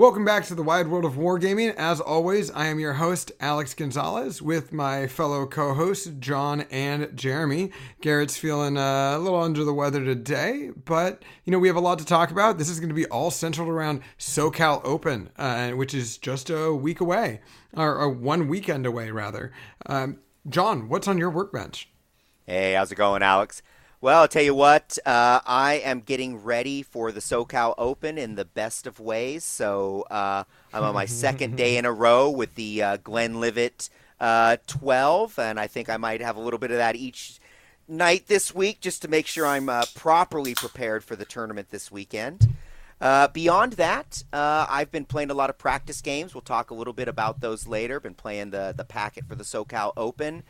[0.00, 1.74] Welcome back to the wide world of wargaming.
[1.74, 7.14] As always, I am your host, Alex Gonzalez, with my fellow co hosts, John and
[7.14, 7.70] Jeremy.
[8.00, 11.80] Garrett's feeling uh, a little under the weather today, but you know, we have a
[11.80, 12.56] lot to talk about.
[12.56, 16.74] This is going to be all centered around SoCal Open, uh, which is just a
[16.74, 17.42] week away,
[17.76, 19.52] or, or one weekend away, rather.
[19.84, 21.90] Um, John, what's on your workbench?
[22.46, 23.60] Hey, how's it going, Alex?
[24.02, 28.34] Well, I'll tell you what, uh, I am getting ready for the SoCal Open in
[28.34, 29.44] the best of ways.
[29.44, 34.56] So uh, I'm on my second day in a row with the uh, Glenlivet uh,
[34.66, 37.40] 12, and I think I might have a little bit of that each
[37.86, 41.92] night this week just to make sure I'm uh, properly prepared for the tournament this
[41.92, 42.54] weekend.
[43.00, 46.34] Uh, beyond that, uh, I've been playing a lot of practice games.
[46.34, 47.98] We'll talk a little bit about those later.
[47.98, 50.42] Been playing the the packet for the SoCal Open,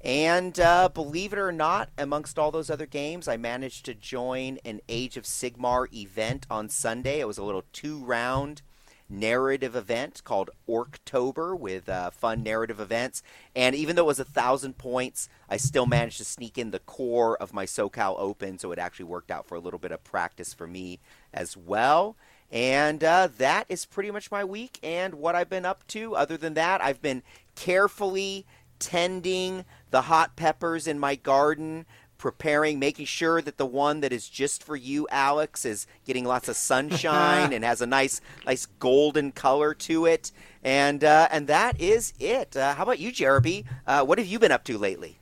[0.00, 4.58] and uh, believe it or not, amongst all those other games, I managed to join
[4.64, 7.20] an Age of Sigmar event on Sunday.
[7.20, 8.62] It was a little two round
[9.08, 13.22] narrative event called Orktober with uh, fun narrative events.
[13.54, 16.78] And even though it was a thousand points, I still managed to sneak in the
[16.80, 20.04] core of my SoCal Open, so it actually worked out for a little bit of
[20.04, 20.98] practice for me
[21.32, 22.16] as well.
[22.50, 26.16] And uh, that is pretty much my week and what I've been up to.
[26.16, 27.22] Other than that, I've been
[27.54, 28.46] carefully
[28.78, 31.84] tending the hot peppers in my garden,
[32.18, 36.48] preparing, making sure that the one that is just for you, Alex, is getting lots
[36.48, 40.32] of sunshine and has a nice, nice golden color to it.
[40.62, 42.56] And uh, and that is it.
[42.56, 43.64] Uh, how about you, Jeremy?
[43.86, 45.17] Uh, what have you been up to lately?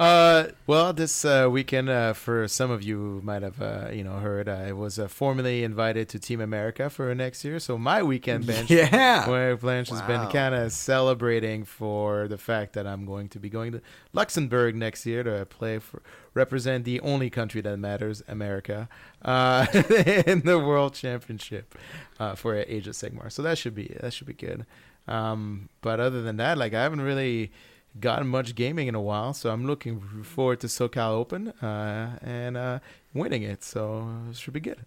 [0.00, 4.02] Uh, well, this uh, weekend, uh, for some of you who might have, uh, you
[4.02, 7.58] know, heard, I was uh, formally invited to Team America for next year.
[7.60, 9.28] So my weekend bench, Yeah.
[9.28, 13.50] where Blanche has been kind of celebrating for the fact that I'm going to be
[13.50, 13.82] going to
[14.14, 16.00] Luxembourg next year to play for
[16.32, 18.88] represent the only country that matters, America,
[19.22, 19.66] uh,
[20.26, 21.74] in the World Championship
[22.18, 23.30] uh, for Age of Sigmar.
[23.30, 24.64] So that should be that should be good.
[25.06, 27.52] Um, but other than that, like I haven't really
[27.98, 32.56] gotten much gaming in a while, so I'm looking forward to SoCal Open uh, and
[32.56, 32.78] uh,
[33.14, 33.64] winning it.
[33.64, 34.84] So it should be good.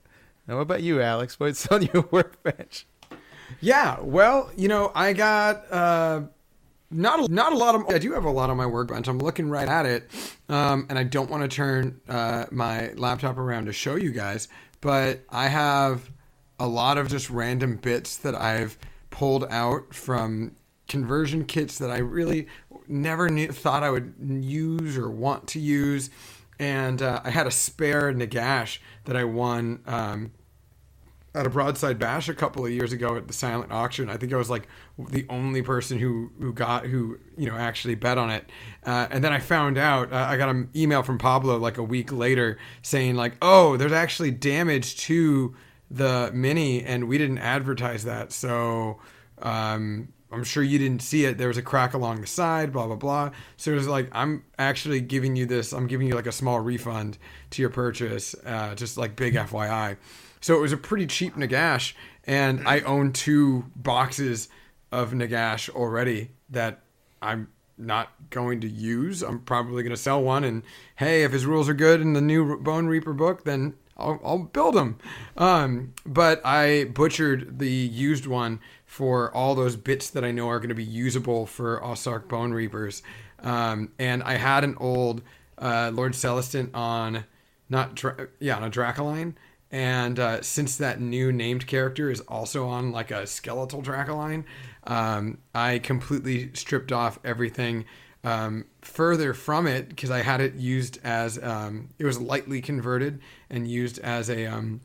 [0.47, 1.39] Now, what about you, Alex?
[1.39, 2.85] What's on your workbench?
[3.59, 6.21] Yeah, well, you know, I got uh,
[6.89, 7.83] not a, not a lot of.
[7.89, 9.07] I do have a lot on my workbench.
[9.07, 10.09] I'm looking right at it,
[10.49, 14.47] um, and I don't want to turn uh, my laptop around to show you guys,
[14.81, 16.09] but I have
[16.59, 18.77] a lot of just random bits that I've
[19.09, 20.55] pulled out from
[20.87, 22.47] conversion kits that I really
[22.87, 26.09] never knew, thought I would use or want to use.
[26.59, 30.31] And uh, I had a spare Nagash that I won um,
[31.35, 34.09] at a broadside bash a couple of years ago at the silent auction.
[34.09, 34.67] I think I was like
[34.97, 38.49] the only person who who got who you know actually bet on it.
[38.85, 41.83] Uh, and then I found out uh, I got an email from Pablo like a
[41.83, 45.55] week later saying like, oh, there's actually damage to
[45.89, 48.99] the mini, and we didn't advertise that, so.
[49.41, 51.37] Um, I'm sure you didn't see it.
[51.37, 53.31] There was a crack along the side, blah blah blah.
[53.57, 55.71] So it was like I'm actually giving you this.
[55.71, 57.17] I'm giving you like a small refund
[57.51, 59.97] to your purchase, uh, just like big FYI.
[60.41, 61.93] So it was a pretty cheap Nagash,
[62.25, 64.49] and I own two boxes
[64.91, 66.81] of Nagash already that
[67.21, 69.21] I'm not going to use.
[69.21, 70.63] I'm probably going to sell one, and
[70.95, 74.39] hey, if his rules are good in the new Bone Reaper book, then I'll, I'll
[74.39, 74.97] build them.
[75.37, 78.59] Um, but I butchered the used one
[78.93, 82.53] for all those bits that I know are going to be usable for Ossiarch Bone
[82.53, 83.01] Reapers.
[83.39, 85.23] Um, and I had an old
[85.57, 87.25] uh, Lord Celestant on,
[87.69, 89.33] not Dra- yeah, on a Dracoline.
[89.71, 94.43] And uh, since that new named character is also on like a skeletal Dracoline,
[94.83, 97.85] um, I completely stripped off everything
[98.23, 103.21] um, further from it because I had it used as um, it was lightly converted
[103.49, 104.81] and used as a um,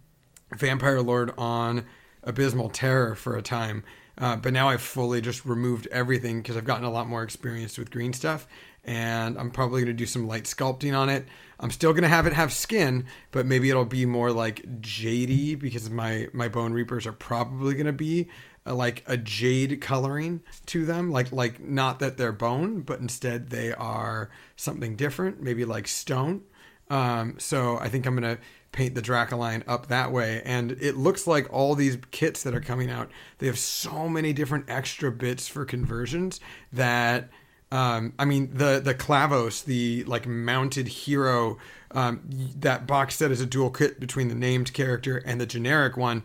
[0.56, 1.84] vampire lord on
[2.28, 3.82] Abyssal Terror for a time.
[4.16, 7.78] Uh, but now I've fully just removed everything because I've gotten a lot more experience
[7.78, 8.48] with green stuff,
[8.84, 11.24] and I'm probably going to do some light sculpting on it.
[11.60, 15.58] I'm still going to have it have skin, but maybe it'll be more like jadey
[15.58, 18.28] because my my bone reapers are probably going to be
[18.66, 23.50] uh, like a jade coloring to them, like like not that they're bone, but instead
[23.50, 26.42] they are something different, maybe like stone.
[26.90, 28.38] Um, so I think I'm gonna
[28.72, 32.60] paint the Dracoline up that way, and it looks like all these kits that are
[32.60, 36.40] coming out, they have so many different extra bits for conversions
[36.72, 37.28] that.
[37.70, 41.58] Um, I mean the the Kavalos, the like mounted hero,
[41.90, 42.22] um,
[42.60, 46.22] that box set is a dual kit between the named character and the generic one,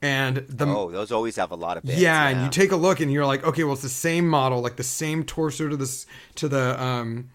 [0.00, 1.98] and the Oh, those always have a lot of bits.
[1.98, 4.62] yeah, and you take a look and you're like, okay, well, it's the same model,
[4.62, 6.06] like the same torso to this
[6.36, 7.28] to the um,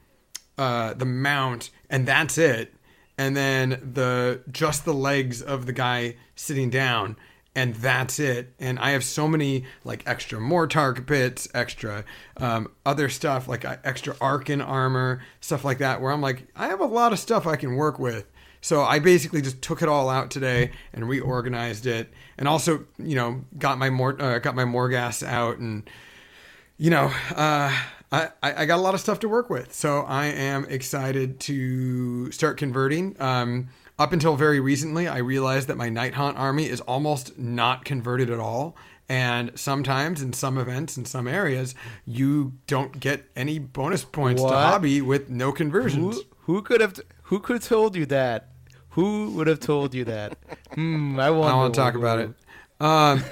[0.57, 2.73] uh, the mount, and that's it.
[3.21, 7.18] And then the just the legs of the guy sitting down,
[7.53, 8.51] and that's it.
[8.59, 12.03] And I have so many like extra mortar bits, extra
[12.38, 16.01] um, other stuff like uh, extra Arkan armor, stuff like that.
[16.01, 18.25] Where I'm like, I have a lot of stuff I can work with.
[18.59, 23.13] So I basically just took it all out today and reorganized it, and also you
[23.13, 25.88] know got my more uh, got my Morghast out, and
[26.79, 27.71] you know uh,
[28.11, 29.73] I I got a lot of stuff to work with.
[29.73, 33.15] So I am excited to start converting.
[33.21, 33.69] Um,
[33.99, 38.29] up until very recently, I realized that my Night Haunt army is almost not converted
[38.29, 38.75] at all.
[39.07, 41.75] And sometimes in some events in some areas,
[42.05, 44.51] you don't get any bonus points What?
[44.51, 46.15] to hobby with no conversions.
[46.15, 46.23] Who,
[46.53, 48.49] who could have who could have told you that?
[48.91, 50.37] Who would have told you that?
[50.73, 52.33] Hmm, I I want to talk about it.
[52.79, 53.23] Um,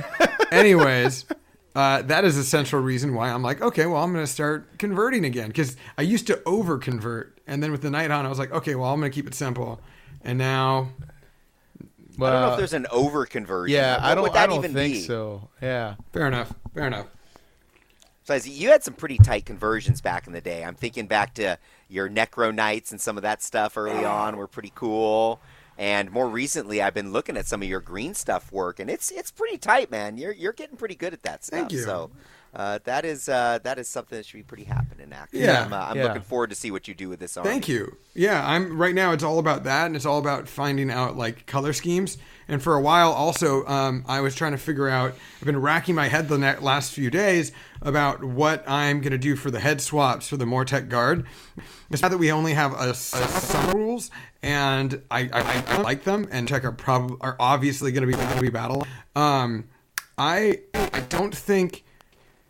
[0.51, 1.25] anyways,
[1.75, 4.77] uh, that is the central reason why I'm like, okay, well, I'm going to start
[4.79, 8.39] converting again because I used to over convert, and then with the Nighthaunt, I was
[8.39, 9.79] like, okay, well, I'm going to keep it simple,
[10.23, 10.89] and now,
[11.79, 11.85] I
[12.31, 13.75] don't know if there's an over conversion.
[13.75, 14.23] yeah, What I don't.
[14.23, 14.99] would that I don't even think be?
[15.01, 15.47] so.
[15.61, 15.95] Yeah.
[16.11, 17.07] fair enough, fair enough.
[18.23, 20.63] So you had some pretty tight conversions back in the day.
[20.63, 21.57] I'm thinking back to
[21.87, 25.39] your Necro Knights and some of that stuff early on were pretty cool.
[25.79, 29.11] And more recently, I've been looking at some of your green stuff work, and it's
[29.11, 30.17] it's pretty tight, man.
[30.17, 31.57] You're you're getting pretty good at that stuff.
[31.57, 31.79] Thank you.
[31.79, 32.11] So
[32.53, 35.13] uh, that is uh, that is something that should be pretty happening.
[35.13, 36.03] Actually, Yeah, I'm, uh, I'm yeah.
[36.05, 37.49] looking forward to see what you do with this army.
[37.49, 37.95] Thank you.
[38.15, 39.11] Yeah, I'm right now.
[39.11, 42.17] It's all about that, and it's all about finding out like color schemes.
[42.47, 45.13] And for a while, also, um, I was trying to figure out.
[45.39, 47.51] I've been racking my head the last few days
[47.83, 51.27] about what I'm going to do for the head swaps for the Mortek guard.
[51.91, 54.09] It's now that we only have a, a some rules,
[54.41, 58.13] and I, I, I like them, and Tech are probably are obviously going to be
[58.13, 58.87] going to be battle.
[59.15, 59.65] Um,
[60.17, 61.83] I I don't think.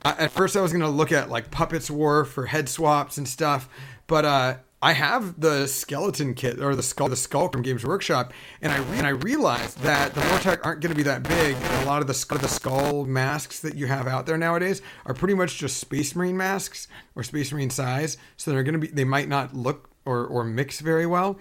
[0.03, 3.27] I- at first I was gonna look at like Puppets War for head swaps and
[3.27, 3.67] stuff,
[4.07, 8.31] but uh, I have the skeleton kit or the skull the skull from Games Workshop,
[8.61, 11.85] and I and I realized that the Mortek aren't gonna be that big, and a
[11.85, 15.33] lot of the skull, the skull masks that you have out there nowadays are pretty
[15.33, 19.27] much just Space Marine masks or Space Marine size, so they're gonna be they might
[19.27, 21.37] not look or or mix very well,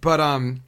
[0.00, 0.62] but um,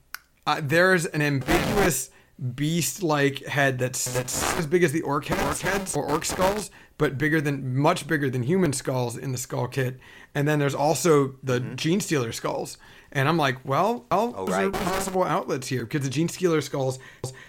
[0.45, 2.11] uh, there's an ambiguous
[2.55, 6.71] beast-like head that's that's as big as the orc, head, orc heads or orc skulls,
[6.99, 9.99] but bigger than much bigger than human skulls in the skull kit.
[10.35, 12.77] And then there's also the gene stealer skulls.
[13.11, 14.71] And I'm like, well, Oh, right.
[14.73, 16.99] possible outlets here because the gene stealer skulls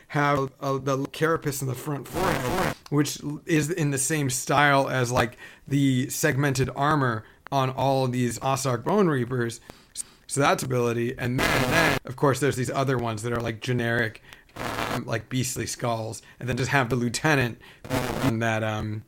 [0.10, 5.12] have uh, the carapace in the front forehead, which is in the same style as
[5.12, 5.38] like
[5.68, 9.60] the segmented armor on all of these Ossiarch Bone Reapers.
[10.28, 13.42] So that's ability, and then, and then of course there's these other ones that are
[13.42, 14.22] like generic,
[14.94, 17.60] um, like beastly skulls, and then just have the lieutenant
[18.34, 19.04] that um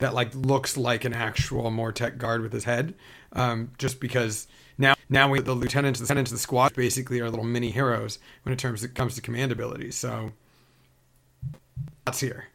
[0.00, 2.94] that like looks like an actual Mortek guard with his head,
[3.32, 4.46] um, just because
[4.78, 8.52] now now we the lieutenants the lieutenants the squad basically are little mini heroes when
[8.52, 9.94] it terms it comes to command abilities.
[9.96, 10.32] So
[12.04, 12.46] that's here.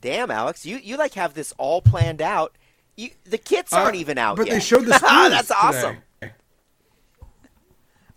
[0.00, 2.54] Damn, Alex, you you like have this all planned out.
[2.96, 4.36] You the kits aren't Uh, even out yet.
[4.36, 4.54] but yet.
[4.54, 5.98] they showed the That's awesome.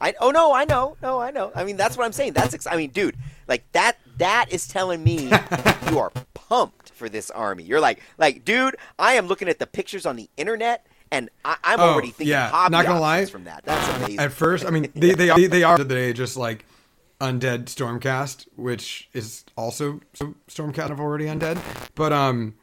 [0.02, 1.52] I oh no, I know, no, I know.
[1.54, 2.32] I mean, that's what I'm saying.
[2.32, 3.18] That's ex- I mean, dude,
[3.50, 5.24] like that that is telling me
[5.90, 6.12] you are
[6.50, 7.64] pumped for this army.
[7.64, 11.56] You're like, like, dude, I am looking at the pictures on the internet, and I,
[11.64, 13.26] I'm Oh, already thinking yeah, hobby not gonna lie.
[13.26, 13.64] from that.
[13.66, 14.20] That's amazing.
[14.20, 16.66] At first, I mean, they they are, they are today just like
[17.22, 21.62] undead Stormcast, which is also so Stormcast of already undead.
[21.96, 22.56] But um,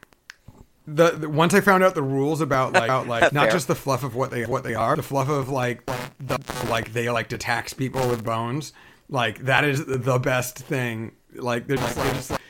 [0.87, 3.51] the, the once I found out the rules about like about, like not Fair.
[3.53, 6.39] just the fluff of what they what they are, the fluff of like the
[6.69, 8.73] like they like to tax people with bones.
[9.09, 11.13] Like that is the best thing.
[11.35, 12.41] Like they're just, they're just like.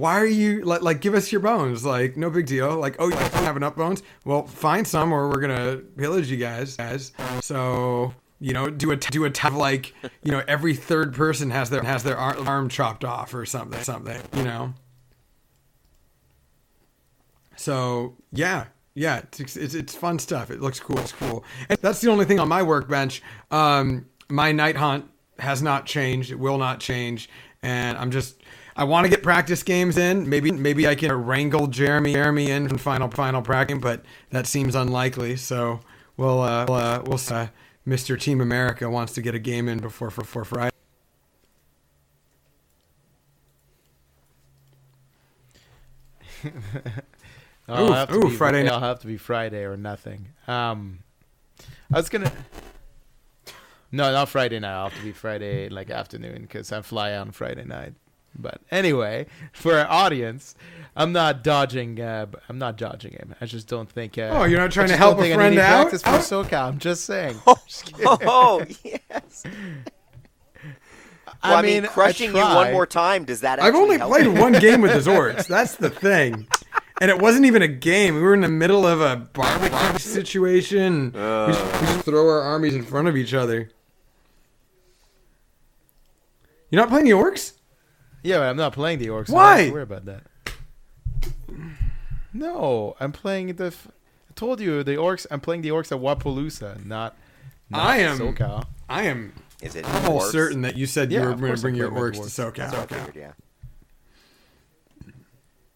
[0.00, 1.84] Why are you like like give us your bones?
[1.84, 2.76] Like no big deal.
[2.76, 4.02] Like oh you don't have enough bones?
[4.24, 7.12] Well find some or we're gonna pillage you guys guys.
[7.42, 9.92] So you know do a do a tab like
[10.22, 13.82] you know every third person has their has their ar- arm chopped off or something
[13.82, 14.72] something you know.
[17.56, 20.50] So yeah, yeah, it's, it's it's fun stuff.
[20.50, 20.98] It looks cool.
[20.98, 21.44] It's cool.
[21.68, 23.22] And that's the only thing on my workbench.
[23.50, 25.04] Um, my Nighthaunt
[25.38, 26.30] has not changed.
[26.30, 27.28] It will not change.
[27.62, 28.39] And I'm just
[28.80, 30.26] I want to get practice games in.
[30.26, 34.74] Maybe maybe I can wrangle Jeremy Jeremy in from final final practice, but that seems
[34.74, 35.36] unlikely.
[35.36, 35.80] So
[36.16, 37.48] we'll uh, we'll, uh, we'll uh,
[37.86, 38.18] Mr.
[38.18, 40.74] Team America wants to get a game in before before Friday.
[47.68, 48.72] I'll Ooh, have to ooh, be, Friday night.
[48.72, 50.28] I'll have to be Friday or nothing.
[50.48, 51.00] Um,
[51.92, 52.32] I was gonna.
[53.92, 54.72] No, not Friday night.
[54.72, 57.92] I'll have to be Friday like afternoon because I fly on Friday night.
[58.38, 60.54] But anyway, for our audience,
[60.96, 62.00] I'm not dodging.
[62.00, 63.34] Uh, b- I'm not dodging him.
[63.40, 64.18] I just don't think.
[64.18, 65.88] Uh, Oh, you're not trying to help don't a think I friend need any out?
[65.88, 66.68] Practice for SoCal.
[66.68, 67.36] I'm just saying.
[67.46, 69.44] oh yes.
[71.42, 73.24] Well, I, mean, mean, I crushing you one more time.
[73.24, 73.62] Does that?
[73.62, 74.10] I've only help?
[74.10, 75.46] played one game with the Zords.
[75.46, 76.46] That's the thing.
[77.00, 78.14] And it wasn't even a game.
[78.14, 81.12] We were in the middle of a barbecue situation.
[81.12, 83.70] we, just, we just throw our armies in front of each other.
[86.68, 87.54] You're not playing the orcs?
[88.22, 89.28] Yeah, but I'm not playing the orcs.
[89.28, 90.22] so I don't have to worry about that.
[92.32, 93.66] No, I'm playing the.
[93.66, 95.26] F- I told you the orcs.
[95.30, 97.16] I'm playing the orcs at Wapalooza, not.
[97.68, 98.66] not I am- SoCal.
[98.88, 99.84] I am Is it?
[99.84, 100.32] almost dwarves?
[100.32, 102.04] certain that you said Yeah, you were of going course to bring I'm your playing
[102.14, 102.56] orcs with to dwarves.
[102.56, 103.06] That's what I SoCal.
[103.06, 103.32] figured, yeah.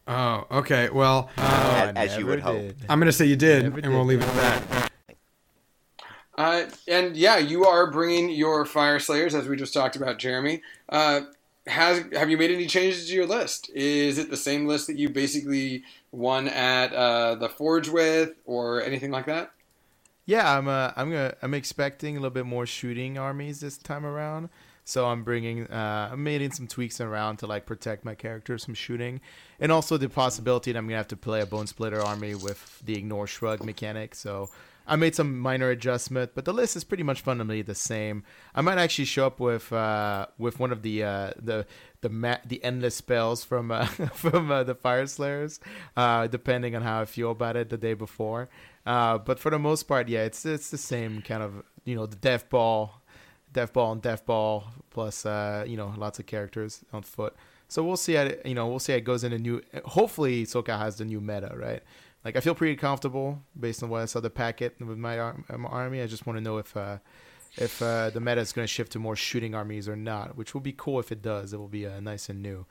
[0.07, 0.91] Oh, okay.
[0.91, 2.57] Well, uh, as- I as you never would hope.
[2.57, 2.77] did.
[2.89, 4.21] I'm going to say you did, Never and we'll did.
[4.21, 4.35] leave it at
[4.69, 4.91] that.
[6.37, 10.63] Uh, and yeah, you are bringing your Fyreslayers, as we just talked about, Jeremy.
[10.89, 11.23] Uh,
[11.67, 13.71] has have you made any changes to your list?
[13.75, 18.83] Is it the same list that you basically won at uh, the Forge with, or
[18.83, 19.53] anything like that?
[20.27, 20.69] Yeah, I'm.
[20.69, 21.35] Uh, I'm gonna.
[21.43, 24.49] I'm expecting a little bit more shooting armies this time around.
[24.85, 25.67] So I'm bringing.
[25.67, 29.21] Uh, I'm making some tweaks around to like protect my characters from shooting,
[29.59, 32.81] and also the possibility that I'm gonna have to play a bone splitter army with
[32.85, 34.15] the ignore shrug mechanic.
[34.15, 34.51] So
[34.87, 38.25] I made some minor adjustment, but the list is pretty much fundamentally the same.
[38.55, 41.67] I might actually show up with uh, with one of the uh, the
[42.03, 45.61] the ma- the endless spells from uh, from uh, the Fyreslayers,
[45.97, 48.51] uh, depending on how I feel about it the day before.
[48.85, 52.05] Uh, but for the most part, yeah, it's it's the same kind of you know
[52.05, 53.01] the death ball,
[53.55, 57.35] death ball and death ball plus uh, you know lots of characters on foot.
[57.69, 59.63] So we'll see how it, you know we'll see how it goes in a new.
[59.87, 61.83] Hopefully, SoCal has the new meta, right?
[62.25, 65.37] Like I feel pretty comfortable based on what I saw the packet with my, ar-
[65.59, 66.01] my army.
[66.03, 66.99] I just want to know if uh,
[67.57, 70.53] if uh, the meta is going to shift to more shooting armies or not, which
[70.55, 71.53] will be cool if it does.
[71.53, 72.67] It will be uh, nice and new.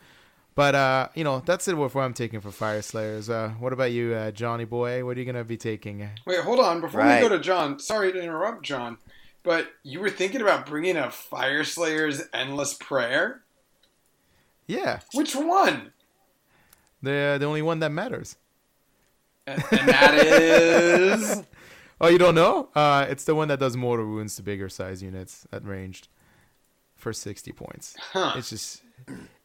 [0.55, 3.29] But uh, you know that's it with what I'm taking for Fyreslayers.
[3.29, 5.03] Uh, what about you, uh, Johnny boy?
[5.05, 6.07] What are you gonna be taking?
[6.27, 6.79] Wait, hold on.
[6.81, 7.21] Before Right.
[7.21, 8.97] we go to John, sorry to interrupt, John,
[9.43, 13.41] but you were thinking about bringing a Fyreslayer's Endless Prayer.
[14.67, 15.91] Yeah, Which one?
[17.01, 18.37] the the only one that matters.
[19.45, 21.43] And, and that is.
[22.01, 22.67] Oh, you don't know?
[22.75, 26.09] Uh, it's the one that does mortal wounds to bigger size units at ranged
[26.97, 27.95] for sixty points.
[27.97, 28.33] Huh.
[28.35, 28.81] It's just,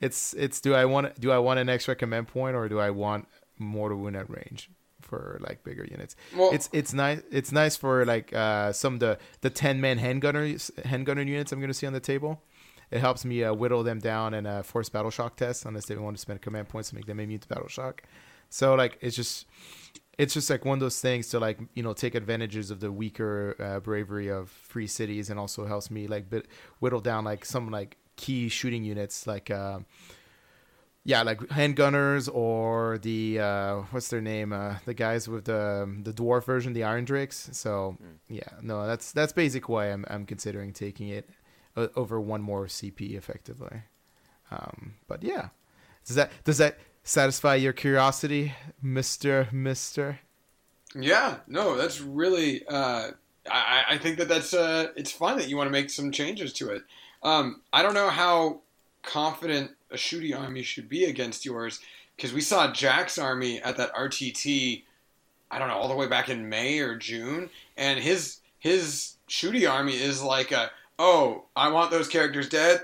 [0.01, 0.61] it's it's.
[0.61, 3.29] Do I want do I want an extra command point or do I want
[3.59, 4.71] mortal wound at range
[5.09, 6.15] for like bigger units?
[6.37, 7.23] Well, it's it's nice.
[7.31, 10.45] It's nice for like uh, some of the the ten man handgunner
[10.83, 12.43] handgunner units I'm going to see on the table.
[12.91, 15.97] It helps me uh, whittle them down and uh, force battle shock tests unless they
[15.97, 18.03] want to spend command points to make them immune to battle shock.
[18.51, 19.47] So like it's just
[20.17, 22.91] it's just like one of those things to like you know take advantages of the
[22.91, 26.47] weaker uh, bravery of free cities and also helps me like bit,
[26.81, 29.51] whittle down like some like key shooting units like.
[29.51, 29.81] Uh,
[31.09, 34.53] yeah, like handgunners or the uh, what's their name?
[34.53, 37.49] Uh, the guys with the the dwarf version, the Iron Drakes.
[37.53, 37.97] So
[38.29, 41.31] yeah, no, that's that's basically why I'm I'm considering taking it
[41.75, 43.85] over one more CP effectively.
[44.51, 45.49] Um, but yeah,
[46.05, 50.21] does that does that satisfy your curiosity, Mister Mister?
[50.95, 52.67] Yeah, no, that's really.
[52.69, 53.13] Uh,
[53.51, 54.53] I, I think that that's.
[54.53, 56.83] Uh, it's fun that you want to make some changes to it.
[57.23, 58.61] Um, I don't know how
[59.03, 61.81] confident a shooty army should be against yours
[62.17, 64.83] because we saw Jack's army at that RTT.
[65.51, 69.67] I don't know, all the way back in May or June, and his his shooting
[69.67, 72.83] army is like a oh, I want those characters dead,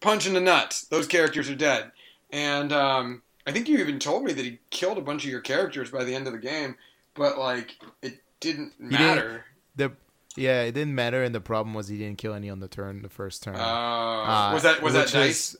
[0.00, 0.82] punch in the nuts.
[0.82, 1.92] Those characters are dead,
[2.30, 5.40] and um, I think you even told me that he killed a bunch of your
[5.40, 6.76] characters by the end of the game,
[7.14, 9.44] but like it didn't didn't- matter.
[9.74, 9.92] The
[10.36, 13.02] yeah, it didn't matter, and the problem was he didn't kill any on the turn,
[13.02, 13.56] the first turn.
[13.56, 15.54] Uh, Uh, was that was that dice?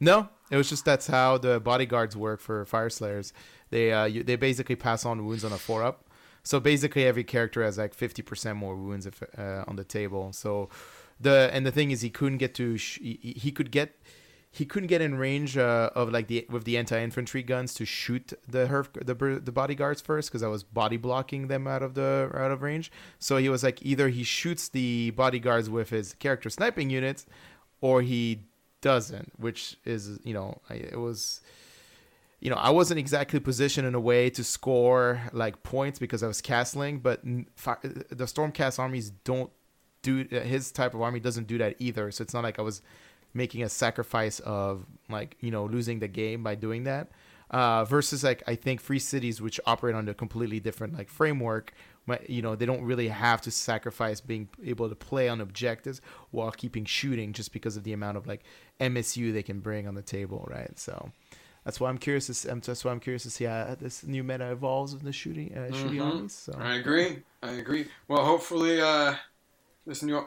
[0.00, 3.32] No, it was just that's how the bodyguards work for Fyreslayers.
[3.68, 6.06] They uh you, they basically pass on wounds on a four up.
[6.42, 10.32] So basically, every character has like fifty percent more wounds if, uh, on the table.
[10.32, 10.70] So
[11.20, 14.00] the and the thing is, he couldn't get to sh- he, he could get
[14.50, 17.84] he couldn't get in range uh, of like the with the anti infantry guns to
[17.84, 21.94] shoot the herf, the the bodyguards first because I was body blocking them out of
[21.94, 22.90] the out of range.
[23.18, 27.26] So he was like either he shoots the bodyguards with his character sniping units,
[27.80, 28.40] or he
[28.80, 31.40] doesn't, which is you know it was
[32.40, 36.26] you know I wasn't exactly positioned in a way to score like points because I
[36.26, 39.50] was castling, but the Stormcast armies don't
[40.02, 42.10] do his type of army doesn't do that either.
[42.10, 42.82] So it's not like I was
[43.34, 47.10] making a sacrifice of like you know losing the game by doing that.
[47.50, 51.72] Uh, versus like I think free cities which operate on a completely different like framework,
[52.28, 56.00] you know they don't really have to sacrifice being able to play on objectives
[56.32, 58.42] while keeping shooting just because of the amount of like
[58.80, 60.76] MSU they can bring on the table, right?
[60.78, 61.12] So
[61.64, 62.26] that's why I'm curious.
[62.26, 65.12] To, see- that's why I'm curious to see how this new meta evolves in the
[65.12, 66.14] shooting uh, shooting Mhm.
[66.14, 66.32] armies.
[66.32, 67.22] So I agree.
[67.42, 67.86] I agree.
[68.08, 69.14] Well, hopefully, uh,
[69.86, 70.26] this new.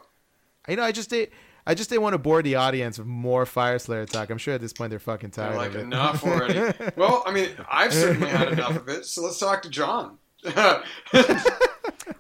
[0.68, 1.32] you know, I just did.
[1.66, 4.30] I just didn't want to bore the audience with more Fyreslayer talk.
[4.30, 5.80] I'm sure at this point they're fucking They're tired like of it.
[5.84, 6.60] enough already.
[6.98, 9.06] well, I mean, I've certainly had enough of it.
[9.06, 10.18] So let's talk to John.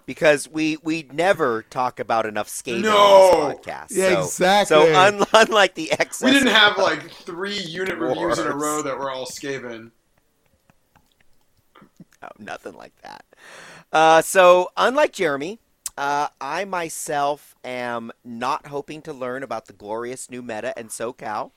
[0.05, 2.97] because we we never talk about enough Skaven No.
[2.97, 3.87] on this podcast.
[3.91, 4.75] Yeah, so, exactly.
[4.77, 8.81] So un- unlike the excess, we didn't have like three unit reviews in a row
[8.81, 9.91] that were all Skaven.
[12.21, 13.25] No, nothing like that.
[13.91, 15.59] Uh, so, unlike Jeremy,
[15.97, 21.51] uh, I myself am not hoping to learn about the glorious new meta and SoCal,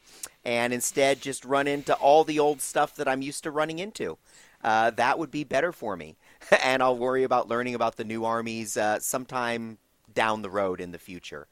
[0.45, 4.19] and instead just run into all the old stuff that I'm used to running into.
[4.63, 6.17] Uh, that would be better for me,
[6.65, 9.79] and I'll worry about learning about the new armies uh, sometime
[10.15, 11.47] down the road in the future.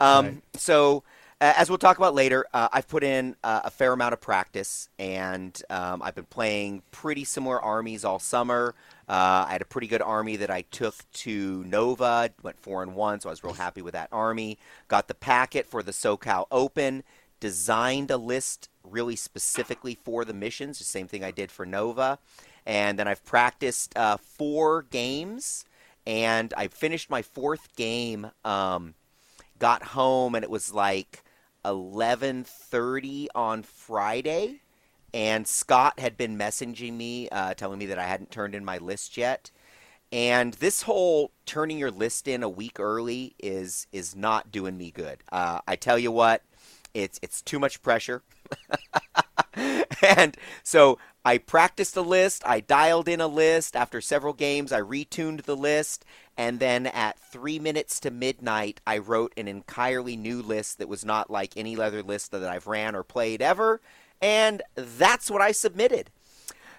[0.00, 0.42] Um, Right.
[0.54, 1.04] So,
[1.40, 4.20] uh, as we'll talk about later, uh, I've put in uh, a fair amount of
[4.20, 8.76] practice, and um, I've been playing pretty similar armies all summer.
[9.08, 12.94] Uh, I had a pretty good army that I took to Nova, went four and
[12.94, 14.56] one, so I was real happy with that army.
[14.86, 17.02] Got the packet for the SoCal Open,
[17.40, 22.20] designed a list really specifically for the missions, the same thing I did for Nova,
[22.66, 25.64] and then I've practiced uh, four games,
[26.06, 28.30] and I finished my fourth game.
[28.44, 28.94] Um,
[29.62, 31.22] got home and it was like
[31.64, 34.60] 11:30 on Friday
[35.14, 38.78] and Scott had been messaging me uh, telling me that I hadn't turned in my
[38.78, 39.52] list yet
[40.10, 44.90] and this whole turning your list in a week early is is not doing me
[44.90, 46.42] good uh, I tell you what
[46.92, 48.24] it's it's too much pressure
[50.02, 53.76] and so I practiced a list, I dialed in a list.
[53.76, 56.04] After several games, I retuned the list.
[56.36, 61.04] And then at three minutes to midnight, I wrote an entirely new list that was
[61.04, 63.80] not like any other list that I've ran or played ever.
[64.20, 66.10] And that's what I submitted.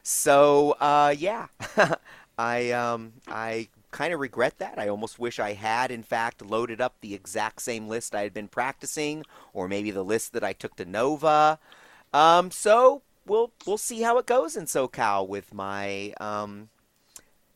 [0.01, 1.47] So, uh, yeah,
[2.37, 4.77] I, um, I kind of regret that.
[4.77, 8.33] I almost wish I had, in fact, loaded up the exact same list I had
[8.33, 11.59] been practicing, or maybe the list that I took to Nova.
[12.11, 16.69] Um, so we'll we'll see how it goes in SoCal with my um,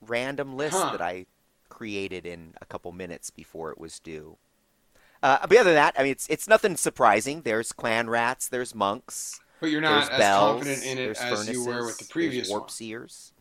[0.01, 0.91] random list Huh.
[0.91, 1.25] that I
[1.69, 4.37] created in a couple minutes before it was due.
[5.23, 7.41] Uh, but other than that, I mean, it's it's nothing surprising.
[7.41, 11.49] There's clan rats, there's monks, But you're not there's as bells, confident in it as
[11.49, 12.69] you were with the previous warp one.
[12.69, 13.33] seers.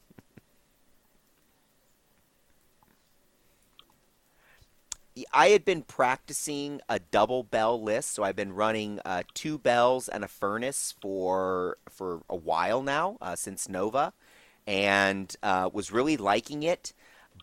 [5.32, 10.08] I had been practicing a double bell list, so I've been running uh, two bells
[10.08, 14.12] and a furnace for for a while now, uh, since Nova,
[14.66, 16.92] and uh, was really liking it.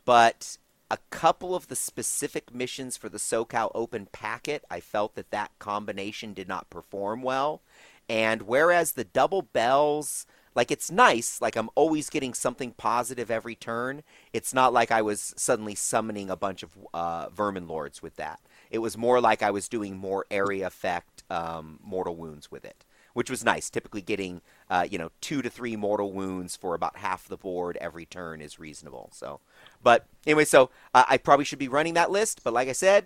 [0.06, 0.58] But
[0.92, 5.58] a couple of the specific missions for the SoCal Open packet, I felt that that
[5.58, 7.62] combination did not perform well.
[8.08, 13.56] And whereas the double bells, like it's nice, like I'm always getting something positive every
[13.56, 14.04] turn.
[14.32, 18.40] It's not like I was suddenly summoning a bunch of uh, vermin lords with that.
[18.70, 22.86] It was more like I was doing more area effect um, mortal wounds with it,
[23.14, 23.70] which was nice.
[23.70, 27.78] Typically, getting uh, you know two to three mortal wounds for about half the board
[27.82, 29.10] every turn is reasonable.
[29.12, 29.40] So,
[29.82, 32.42] but anyway, so uh, I probably should be running that list.
[32.44, 33.06] But like I said,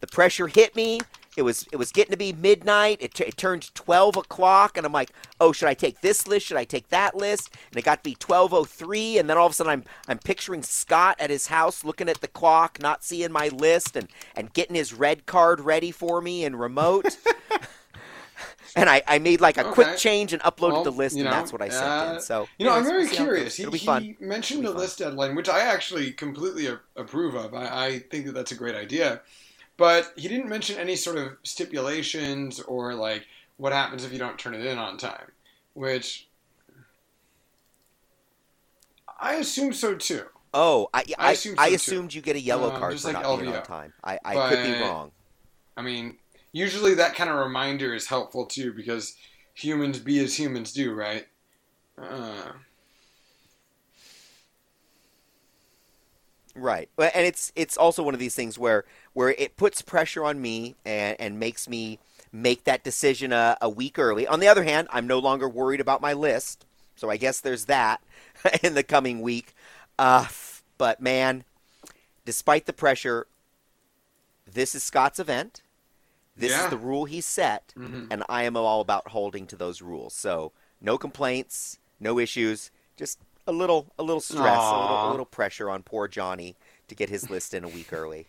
[0.00, 1.00] the pressure hit me.
[1.36, 2.96] It was it was getting to be midnight.
[3.00, 6.46] It, t- it turned twelve o'clock, and I'm like, oh, should I take this list?
[6.46, 7.50] Should I take that list?
[7.70, 9.84] And it got to be twelve oh three, and then all of a sudden I'm
[10.08, 14.08] I'm picturing Scott at his house, looking at the clock, not seeing my list, and
[14.34, 17.18] and getting his red card ready for me in remote.
[18.76, 19.72] and I, I made like a Okay.
[19.72, 22.20] quick change and uploaded Well, the list, you and that's what I sent uh, in.
[22.20, 23.56] So You know, I'm very we'll see how it curious.
[23.56, 24.82] He, he mentioned It'll a fun.
[24.82, 27.54] list deadline, which I actually completely a- approve of.
[27.54, 29.20] I, I think that that's a great idea.
[29.78, 34.38] But he didn't mention any sort of stipulations or like what happens if you don't
[34.38, 35.32] turn it in on time,
[35.74, 36.28] which
[39.20, 40.26] I assume so too.
[40.54, 41.76] Oh, I I I, assume I so, too.
[41.76, 43.92] assumed you get a yellow Um, card just for like not being on time.
[44.02, 45.12] I, I could be wrong.
[45.76, 46.18] I mean,
[46.52, 49.16] usually that kind of reminder is helpful too because
[49.54, 51.26] humans be as humans do, right?
[51.98, 52.52] Uh,
[56.58, 60.42] Right, and it's it's also one of these things where where it puts pressure on
[60.42, 61.98] me and, and makes me
[62.32, 64.26] make that decision a, a week early.
[64.26, 67.64] On the other hand, I'm no longer worried about my list, so I guess there's
[67.64, 68.02] that
[68.62, 69.54] in the coming week.
[69.98, 70.26] Uh,
[70.76, 71.44] but man,
[72.26, 73.26] despite the pressure,
[74.52, 75.62] this is Scott's event.
[76.36, 76.64] This Yeah.
[76.64, 78.08] is the rule he set, mhm.
[78.10, 80.12] and I am all about holding to those rules.
[80.12, 85.24] So no complaints, no issues, just a little a little stress, a little, a little
[85.24, 86.54] pressure on poor Johnny
[86.88, 88.26] to get his list in a week early.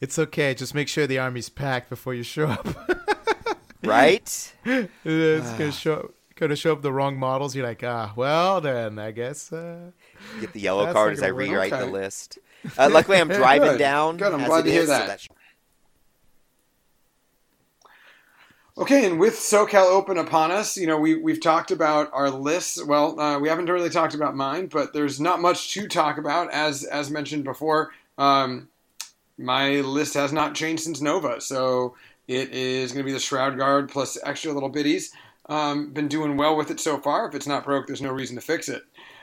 [0.00, 0.54] It's okay.
[0.54, 2.66] Just make sure the army's packed before you show up.
[3.82, 4.52] Right?
[4.64, 7.54] it's gonna show gonna show up the wrong models.
[7.54, 9.52] You're like, ah, well then, I guess.
[9.52, 9.92] Uh,
[10.40, 11.50] Get the yellow That's card not as I gonna work.
[11.50, 12.38] rewrite the list.
[12.76, 13.78] Uh, luckily, I'm driving Good.
[13.78, 14.16] down.
[14.16, 15.20] Good, I'm glad to hear is, so that.
[15.20, 15.28] sh-
[18.78, 22.84] Okay, and with SoCal Open upon us, you know, we, we've talked about our lists.
[22.84, 26.52] Well, uh, we haven't really talked about mine, but there's not much to talk about.
[26.52, 28.68] As as mentioned before, um,
[29.38, 31.40] my list has not changed since Nova.
[31.40, 31.96] So
[32.28, 35.10] it is going to be the Shroud Guard plus extra little biddies.
[35.48, 37.26] Um, been doing well with it so far.
[37.26, 38.82] If it's not broke, there's no reason to fix it.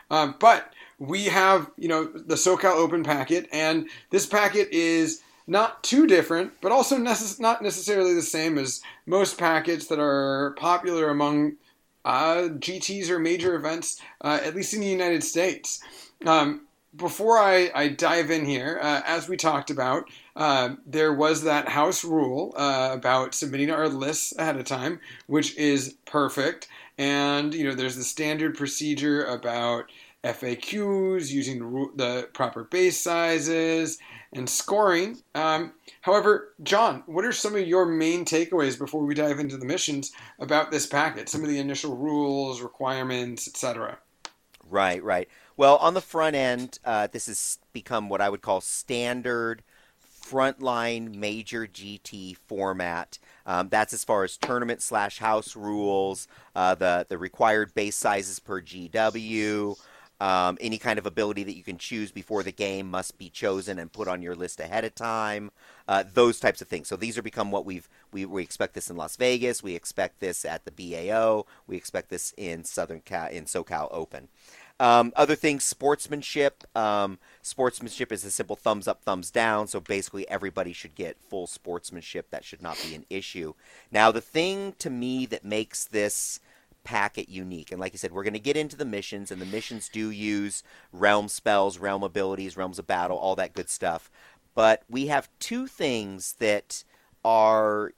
[0.10, 5.84] Um, but we have, you know, the SoCal Open packet, and this packet is not
[5.84, 11.10] too different, but also necess- not necessarily the same as most packets that are popular
[11.10, 11.58] among
[12.06, 15.82] uh, GTs or major events, uh, at least in the United States.
[16.25, 21.43] Um, before I, I dive in here, uh, as we talked about, uh, there was
[21.43, 26.67] that house rule uh, about submitting our lists ahead of time, which is perfect.
[26.97, 29.91] And you know, there's the standard procedure about
[30.23, 33.97] FAQs, using the, the proper base sizes,
[34.36, 35.19] and scoring.
[35.36, 39.65] Um, however, John, what are some of your main takeaways before we dive into the
[39.65, 41.30] missions about this packet?
[41.30, 43.98] Some of the initial rules, requirements, etc.
[44.69, 45.28] Right, right.
[45.56, 49.63] Well, on the front end, uh, this has become what I would call standard
[50.24, 53.19] frontline major GT format.
[53.46, 58.39] Um, that's as far as tournament slash house rules, uh, the the required base sizes
[58.39, 59.78] per GW.
[60.21, 63.78] Um, any kind of ability that you can choose before the game must be chosen
[63.78, 65.52] and put on your list ahead of time.
[65.88, 66.88] Uh, those types of things.
[66.88, 69.63] So these are become what we've we, we expect this in Las Vegas.
[69.63, 71.45] We expect this at the BAO.
[71.67, 74.30] We expect this in Southern in SoCal Open.
[74.80, 76.63] Um, other things, sportsmanship.
[76.76, 79.67] Um, sportsmanship is a simple thumbs up, thumbs down.
[79.67, 82.32] So basically, everybody should get full sportsmanship.
[82.32, 83.54] That should not be an issue.
[83.91, 86.39] Now, the thing to me that makes this
[86.84, 89.46] packet unique, and like I said, we're going to get into the missions, and the
[89.46, 94.12] missions do use realm spells, realm abilities, realms of battle, all that good stuff.
[94.56, 96.84] But we have two things that
[97.26, 97.93] are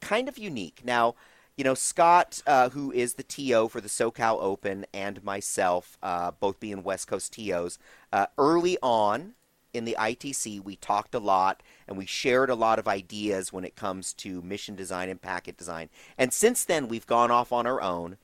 [0.00, 0.82] kind of unique.
[0.84, 1.14] Now,
[1.56, 6.30] you know, Scott, uh, who is the TO for the SoCal Open, and myself, uh,
[6.30, 7.78] both being West Coast TOs,
[8.12, 9.34] uh, early on
[9.72, 13.64] in the ITC, we talked a lot and we shared a lot of ideas when
[13.64, 15.88] it comes to mission design and packet design.
[16.16, 18.16] And since then, we've gone off on our own.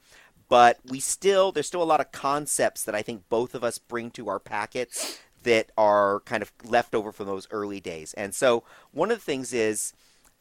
[0.48, 3.78] But we still, there's still a lot of concepts that I think both of us
[3.78, 8.14] bring to our packets that are kind of left over from those early days.
[8.14, 9.92] And so one of the things is,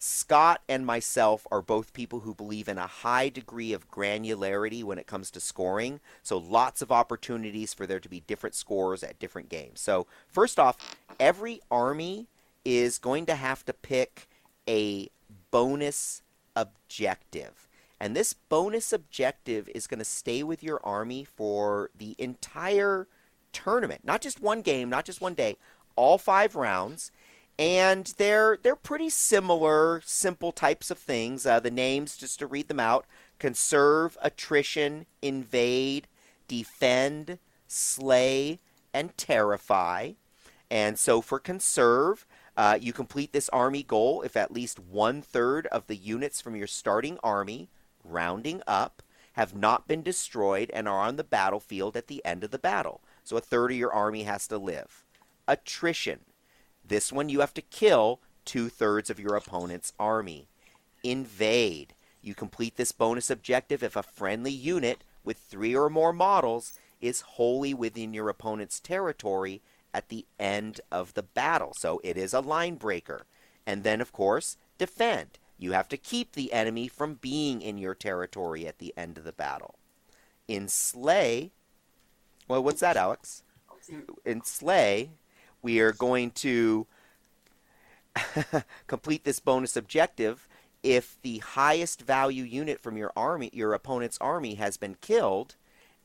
[0.06, 4.98] Scott and myself are both people who believe in a high degree of granularity when
[4.98, 6.02] it comes to scoring.
[6.22, 9.80] So, lots of opportunities for there to be different scores at different games.
[9.80, 12.28] So, first off, every army
[12.66, 14.28] is going to have to pick
[14.68, 15.08] a
[15.52, 16.22] bonus
[16.54, 17.70] objective.
[17.98, 23.08] And this bonus objective is going to stay with your army for the entire
[23.54, 24.02] tournament.
[24.04, 25.56] Not just one game, not just one day,
[25.96, 27.10] all five rounds
[27.60, 31.46] and they're they're pretty similar, simple types of things.
[31.46, 33.06] Uh, the names, just to read them out:
[33.40, 36.08] conserve, attrition, invade,
[36.48, 37.38] defend,
[37.68, 38.60] slay,
[38.94, 40.14] and terrify.
[40.72, 42.26] And so, for conserve,
[42.58, 46.56] uh, you complete this army goal if at least one third of the units from
[46.56, 47.70] your starting army,
[48.04, 52.52] rounding up, have not been destroyed and are on the battlefield at the end of
[52.52, 53.02] the battle.
[53.24, 55.04] So, a third of your army has to live.
[55.48, 56.22] Attrition.
[56.86, 60.48] This one you have to kill two thirds of your opponent's army.
[61.04, 61.94] Invade.
[62.22, 67.22] You complete this bonus objective if a friendly unit with three or more models is
[67.22, 69.62] wholly within your opponent's territory
[69.94, 71.74] at the end of the battle.
[71.78, 73.26] So it is a line breaker.
[73.66, 75.40] And then, of course, defend.
[75.58, 79.24] You have to keep the enemy from being in your territory at the end of
[79.24, 79.76] the battle.
[80.48, 81.52] In Slay,
[82.48, 83.44] well, what's that, Alex?
[84.26, 85.12] In Slay,
[85.64, 86.86] we are going to
[88.88, 90.48] complete this bonus objective
[90.84, 95.56] if the highest value unit from your army your opponent's army has been killed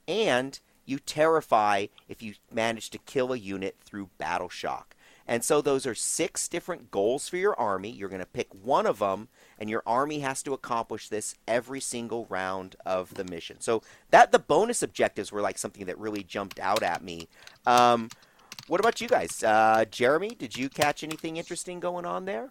[0.06, 4.96] and you terrify if you manage to kill a unit through battle shock.
[5.26, 7.90] And so those are six different goals for your army.
[7.90, 11.80] You're going to pick one of them and your army has to accomplish this every
[11.80, 13.60] single round of the mission.
[13.60, 17.28] So that the bonus objectives were like something that really jumped out at me.
[17.66, 18.08] Um,
[18.68, 19.42] what about you guys?
[19.42, 22.50] Uh, Jeremy, did you catch anything interesting going on there?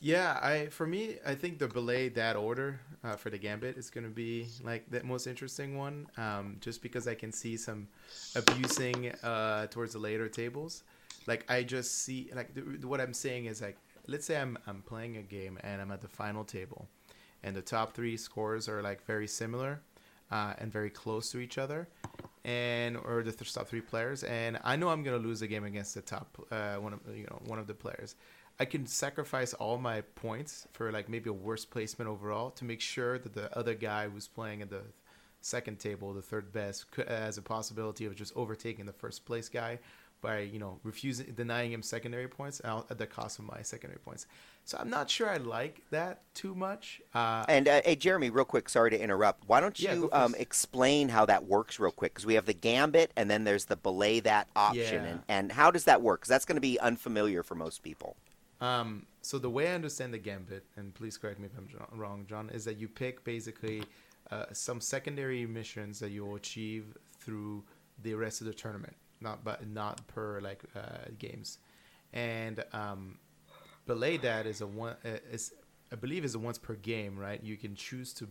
[0.00, 3.88] Yeah, I for me, I think the belay that order uh, for the gambit is
[3.88, 7.86] going to be like the most interesting one, um, just because I can see some
[8.34, 10.82] abusing uh, towards the later tables.
[11.28, 13.76] Like I just see like th- what I'm saying is like
[14.08, 16.88] let's say I'm I'm playing a game and I'm at the final table,
[17.44, 19.82] and the top three scores are like very similar,
[20.32, 21.86] uh, and very close to each other.
[22.44, 25.64] And or the th- top three players, and I know I'm gonna lose the game
[25.64, 28.14] against the top uh, one of you know one of the players.
[28.60, 32.80] I can sacrifice all my points for like maybe a worse placement overall to make
[32.80, 34.82] sure that the other guy who's playing at the
[35.40, 39.48] second table, the third best, could, has a possibility of just overtaking the first place
[39.48, 39.78] guy
[40.22, 44.26] by you know refusing denying him secondary points at the cost of my secondary points.
[44.64, 47.02] So I'm not sure I like that too much.
[47.12, 49.48] Uh, and uh, hey, Jeremy, real quick, sorry to interrupt.
[49.48, 52.14] Why don't you go um, explain how that works real quick?
[52.14, 55.10] Because we have the gambit, and then there's the belay that option, Yeah.
[55.10, 56.20] and, and how does that work?
[56.20, 58.16] Because that's going to be unfamiliar for most people.
[58.60, 62.24] Um, so the way I understand the gambit, and please correct me if I'm wrong,
[62.28, 63.82] John, is that you pick basically
[64.30, 67.64] uh, some secondary missions that you will achieve through
[68.02, 71.58] the rest of the tournament, not but not per like uh, games,
[72.12, 73.18] and um,
[73.86, 75.52] belay that is a one uh, is
[75.92, 77.42] I believe is a once per game, right?
[77.42, 78.28] You can choose to.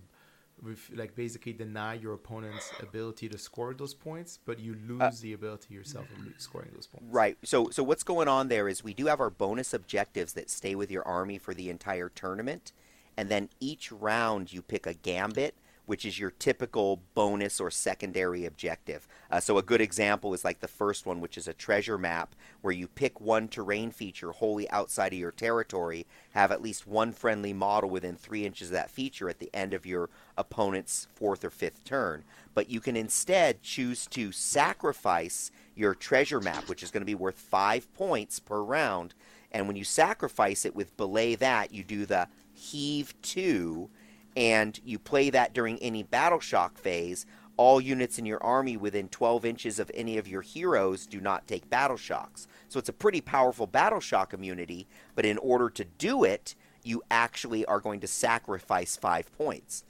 [0.62, 5.34] ref- Like basically deny your opponent's ability to score those points, but you lose the
[5.34, 7.08] ability yourself of scoring those points.
[7.10, 7.38] Right.
[7.44, 10.76] So so what's going on there is we do have our bonus objectives that stay
[10.76, 12.74] with your army for the entire tournament,
[13.18, 15.56] and then each round you pick a gambit,
[15.92, 19.10] which is your typical bonus or secondary objective.
[19.30, 22.34] Uh, so a good example is like the first one, which is a treasure map,
[22.62, 27.12] where you pick one terrain feature wholly outside of your territory, have at least one
[27.12, 31.44] friendly model within three inches of that feature at the end of your opponent's fourth
[31.44, 32.24] or fifth turn.
[32.54, 37.16] But you can instead choose to sacrifice your treasure map, which is going to be
[37.16, 39.14] worth five points per round.
[39.52, 43.90] And when you sacrifice it with belay that, you do the heave two,
[44.36, 47.26] and you play that during any battle shock phase.
[47.58, 51.48] All units in your army within 12 inches of any of your heroes do not
[51.48, 52.48] take battle shocks.
[52.70, 57.04] So it's a pretty powerful battle shock immunity, but in order to do it, you
[57.12, 59.84] actually are going to sacrifice five points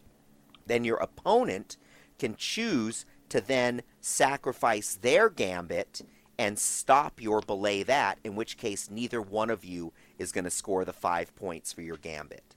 [0.71, 1.77] then your opponent
[2.17, 6.01] can choose to then sacrifice their gambit
[6.37, 10.49] and stop your belay that, in which case neither one of you is going to
[10.49, 12.55] score the five points for your gambit.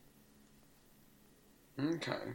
[1.85, 2.35] Okay.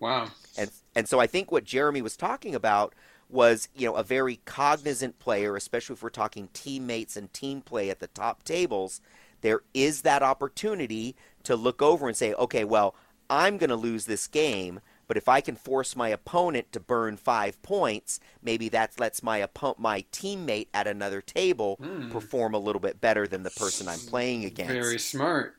[0.00, 0.28] Wow.
[0.58, 2.94] And and so I think what Jeremy was talking about
[3.28, 7.90] was, you know, a very cognizant player, especially if we're talking teammates and team play
[7.90, 9.00] at the top tables,
[9.40, 12.94] there is that opportunity to look over and say, okay, well,
[13.28, 17.16] I'm going to lose this game, but if I can force my opponent to burn
[17.16, 22.10] 5 points, maybe that lets my oppo- my teammate at another table hmm.
[22.10, 25.56] perform a little bit better than the person I'm playing against Very smart.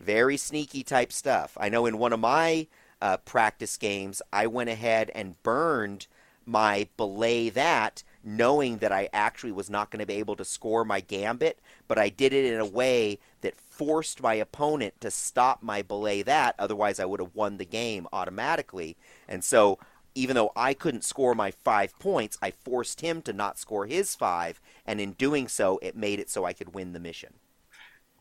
[0.00, 1.56] Very sneaky type stuff.
[1.60, 2.66] I know in one of my
[3.00, 6.06] uh, practice games, I went ahead and burned
[6.46, 10.84] my belay that, knowing that I actually was not going to be able to score
[10.84, 15.62] my gambit, but I did it in a way that forced my opponent to stop
[15.62, 16.54] my belay that.
[16.58, 18.96] Otherwise, I would have won the game automatically.
[19.28, 19.78] And so.
[20.16, 24.16] Even though I couldn't score my five points, I forced him to not score his
[24.16, 27.34] five, and in doing so, it made it so I could win the mission.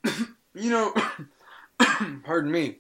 [0.54, 0.94] You know,
[2.24, 2.78] pardon me.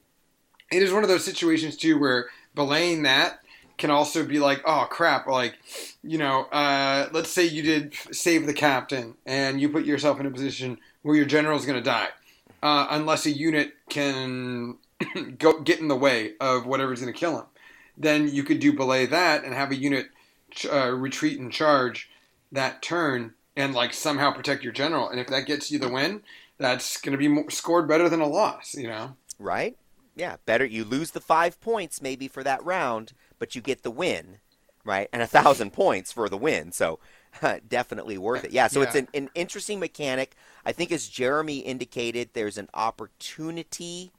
[0.71, 3.39] It is one of those situations too where belaying that
[3.77, 5.57] can also be like, oh crap, like,
[6.03, 10.25] you know, uh, let's say you did save the captain and you put yourself in
[10.25, 12.09] a position where your general is going to die,
[12.62, 14.77] uh, unless a unit can
[15.38, 17.45] go get in the way of whatever's going to kill him.
[17.97, 20.09] Then you could do belay that and have a unit
[20.51, 22.09] ch- uh, retreat and charge
[22.51, 25.09] that turn and like somehow protect your general.
[25.09, 26.21] And if that gets you the win,
[26.59, 28.75] that's going to be more, scored better than a loss.
[28.75, 29.15] You know.
[29.39, 29.77] right?
[30.15, 33.91] Yeah, better you lose the five points maybe for that round, but you get the
[33.91, 34.39] win,
[34.83, 35.07] right?
[35.13, 36.73] And a thousand points for the win.
[36.73, 36.99] So
[37.67, 38.51] definitely worth it.
[38.51, 40.35] Yeah, so it's an, an interesting mechanic.
[40.65, 44.11] I think as Jeremy indicated, there's an opportunity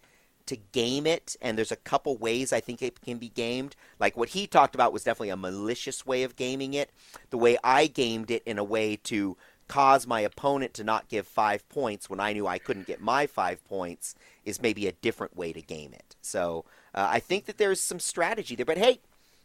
[0.46, 3.76] to game it, and there's a couple ways I think it can be gamed.
[3.98, 6.90] Like what he talked about was definitely a malicious way of gaming it.
[7.30, 9.36] The way I gamed it in a way to
[9.70, 13.28] cause my opponent to not give five points when I knew I couldn't get my
[13.28, 16.16] five points is maybe a different way to game it.
[16.20, 18.66] So uh, I think that there's some strategy there.
[18.66, 18.98] But hey,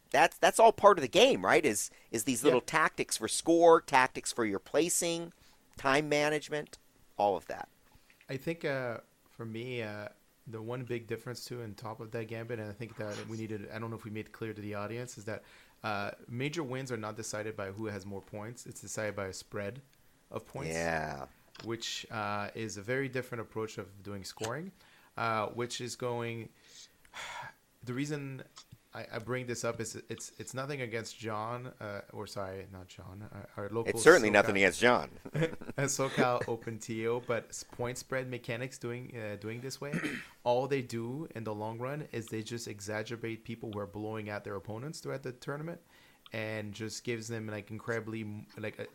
[0.10, 1.64] that's that's all part of the game, right?
[1.64, 5.32] Is is these little tactics for score, tactics for your placing,
[5.78, 6.80] time management,
[7.18, 7.70] all of that.
[8.28, 8.98] I think uh,
[9.38, 10.08] for me, uh,
[10.48, 13.38] the one big difference too, on top of that gambit, and I think that we
[13.38, 15.44] needed, I don't know if we made clear to the audience, is that
[15.84, 18.66] uh, major wins are not decided by who has more points.
[18.66, 19.82] It's decided by a spread
[20.32, 21.26] of points, Yeah.
[21.64, 24.72] which uh, is a very different approach of doing scoring,
[25.18, 26.50] uh, which is going.
[27.84, 28.42] The reason
[28.96, 32.88] I, I bring this up is it's it's nothing against John, uh, or sorry, not
[32.88, 33.92] John, uh, our local.
[33.92, 35.10] It's certainly SoCal- nothing against John.
[35.78, 39.94] SoCal Open TO, but point spread mechanics doing uh, doing this way,
[40.44, 44.30] all they do in the long run is they just exacerbate people who are blowing
[44.30, 45.80] at their opponents throughout the tournament,
[46.43, 48.21] and just gives them like incredibly
[48.58, 48.86] like a,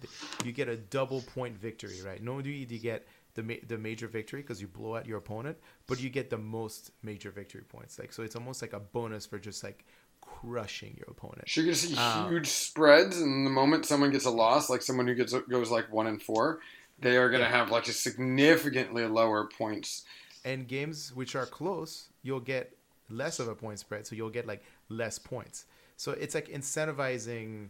[0.47, 2.23] you get a double point victory, right?
[2.23, 5.07] No, do you, do you get the ma- the major victory because you blow out
[5.07, 7.99] your opponent, but you get the most major victory points.
[7.99, 9.85] Like so, it's almost like a bonus for just like
[10.21, 11.45] crushing your opponent.
[11.49, 14.83] So you're gonna see Um, huge spreads, and the moment someone gets a loss, like
[14.83, 16.61] someone who gets goes like one and four,
[16.99, 17.51] they are gonna Yeah.
[17.59, 20.05] have like a significantly lower points.
[20.45, 22.77] And games which are close, you'll get
[23.09, 25.67] less of a point spread, so you'll get like less points.
[26.01, 27.69] So it's like incentivizing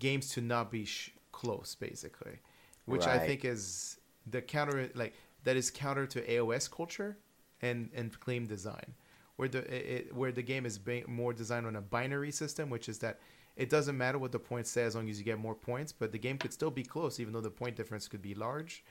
[0.00, 2.40] games to not be sh- close, basically,
[2.84, 5.14] which I think is the counter like
[5.44, 7.16] that is counter to AOS culture
[7.62, 8.94] and and claim design,
[9.36, 12.88] where the it, where the game is ba- more designed on a binary system, which
[12.88, 13.20] is that
[13.54, 16.10] it doesn't matter what the points say as long as you get more points, but
[16.10, 18.82] the game could still be close even though the point difference could be large.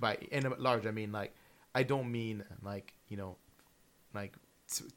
[0.00, 1.34] By and large, I mean like
[1.74, 3.36] I don't mean like you know
[4.14, 4.36] like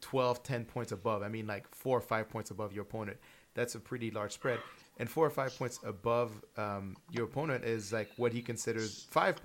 [0.00, 3.18] 12 10 points above i mean like four or five points above your opponent.
[3.54, 4.58] That's a pretty large spread.
[4.98, 9.36] And four or five points above um, your opponent is like what he considers five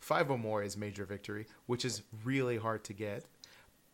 [0.00, 3.24] five or more is major victory which is really hard to get.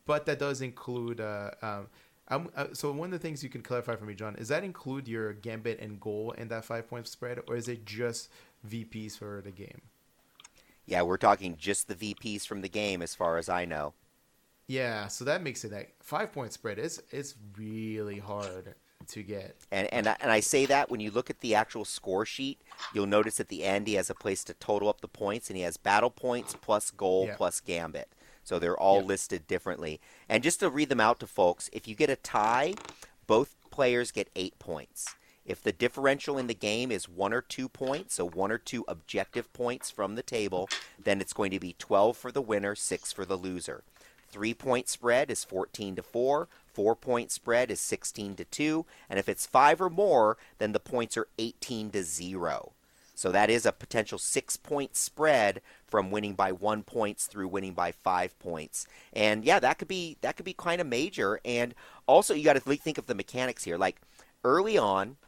[0.06, 3.96] But that does include uh, um, uh, so one of the things you can clarify
[3.96, 7.40] for me john is that include your gambit and goal in that five point spread
[7.48, 8.28] or is it just
[8.68, 9.82] vps for the game?
[10.86, 13.94] Yeah, we're talking just the VPs from the game, as far as I know.
[14.70, 18.74] Yeah so that makes it like five point spread is it's really hard
[19.08, 21.84] to get And and I, and I say that when you look at the actual
[21.84, 25.08] score sheet, you'll notice at the end he has a place to total up the
[25.08, 27.36] points, and he has battle points plus goal Yeah.
[27.36, 28.14] plus gambit.
[28.42, 29.06] So they're all Yeah.
[29.06, 30.00] listed differently.
[30.28, 32.78] And just to read them out to folks, if you get a tie,
[33.26, 35.16] both players get eight points.
[35.44, 38.84] If the differential in the game is one or two points, so one or two
[38.88, 40.70] objective points from the table,
[41.02, 43.84] then it's going to be 12 for the winner, 6 for the loser.
[44.30, 46.48] Three point spread is 14 to 4.
[46.72, 48.86] Four point spread is 16 to 2.
[49.08, 52.72] And if it's five or more, then the points are 18 to 0.
[53.20, 57.74] So that is a potential six point spread from winning by one points through winning
[57.74, 58.86] by five points.
[59.12, 61.38] And yeah, that could be that could be kind of major.
[61.44, 61.74] And
[62.06, 63.76] also you got to think of the mechanics here.
[63.76, 64.00] Like
[64.42, 65.18] early on,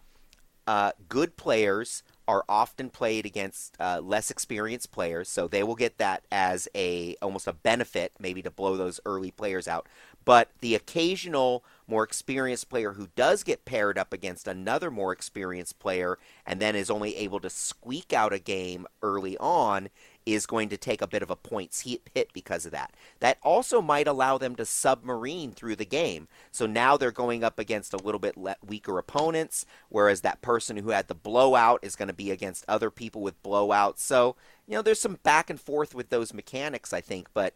[0.67, 5.99] uh, good players are often played against uh, less experienced players, so they will get
[5.99, 9.87] that as a almost a benefit, maybe to blow those early players out.
[10.25, 15.79] But the occasional more experienced player who does get paired up against another more experienced
[15.79, 19.89] player and then is only able to squeak out a game early on
[20.27, 22.93] is going to take a bit of a points hit because of that.
[23.21, 26.29] That also might allow them to submarine through the game.
[26.51, 30.91] So now they're going up against a little bit weaker opponents, whereas that person who
[30.91, 33.99] had the blowout is going to be against other people with blowouts.
[33.99, 37.55] So, you know, there's some back and forth with those mechanics, I think, but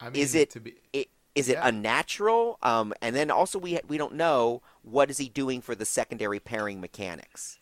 [0.00, 1.62] I mean, is it, to be it is it Yeah.
[1.62, 2.58] unnatural?
[2.62, 6.40] Um, and then also we we don't know what is he doing for the secondary
[6.40, 7.58] pairing mechanics,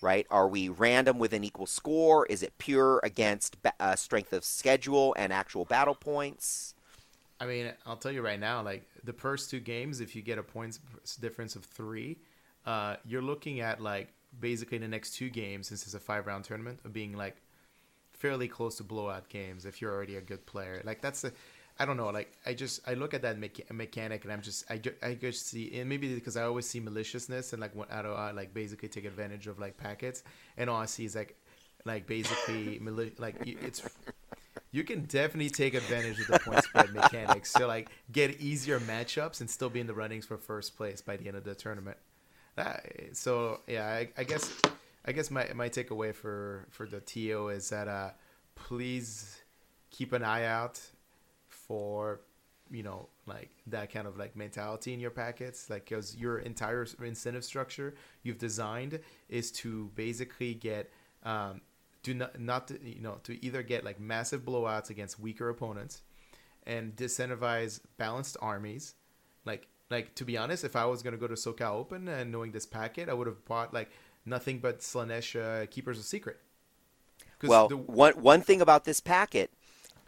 [0.00, 0.26] right?
[0.30, 2.26] Are we random with an equal score?
[2.26, 6.74] Is it pure against uh, strength of schedule and actual battle points?
[7.38, 10.38] I mean, I'll tell you right now, like the first two games, if you get
[10.38, 10.80] a points
[11.20, 12.18] difference of three,
[12.64, 14.08] uh, you're looking at like
[14.40, 17.36] basically the next two games, since it's a five round tournament, of being like
[18.12, 20.80] fairly close to blowout games if you're already a good player.
[20.84, 21.32] Like that's the,
[21.78, 24.64] I don't know, like I just I look at that mecha- mechanic and I'm just
[24.70, 27.92] I, ju- I just see and maybe because I always see maliciousness and like what
[27.92, 30.22] I don't I like basically take advantage of like packets
[30.56, 31.36] and all I see is like
[31.84, 33.82] like basically mali- like you- it's
[34.72, 39.40] you can definitely take advantage of the point spread mechanics to like get easier matchups
[39.40, 41.96] and still be in the runnings for first place by the end of the tournament.
[42.56, 44.50] That, so yeah, I, I guess
[45.04, 48.10] I guess my my takeaway for for the TO is that uh,
[48.54, 49.40] please
[49.90, 50.80] keep an eye out
[51.66, 52.20] for
[52.70, 55.70] you know like that kind of like mentality in your packets?
[55.70, 60.90] Like because your entire incentive structure you've designed is to basically get
[61.22, 61.60] um,
[62.02, 66.02] do not not to, you know to either get like massive blowouts against weaker opponents
[66.66, 68.94] and disincentivize balanced armies.
[69.44, 72.32] Like like to be honest if i was going to go to socal open and
[72.32, 73.88] knowing this packet i would have bought like
[74.26, 76.38] nothing but Slaanesh uh, keepers of secret.
[77.42, 79.50] Well, the- one one thing about this packet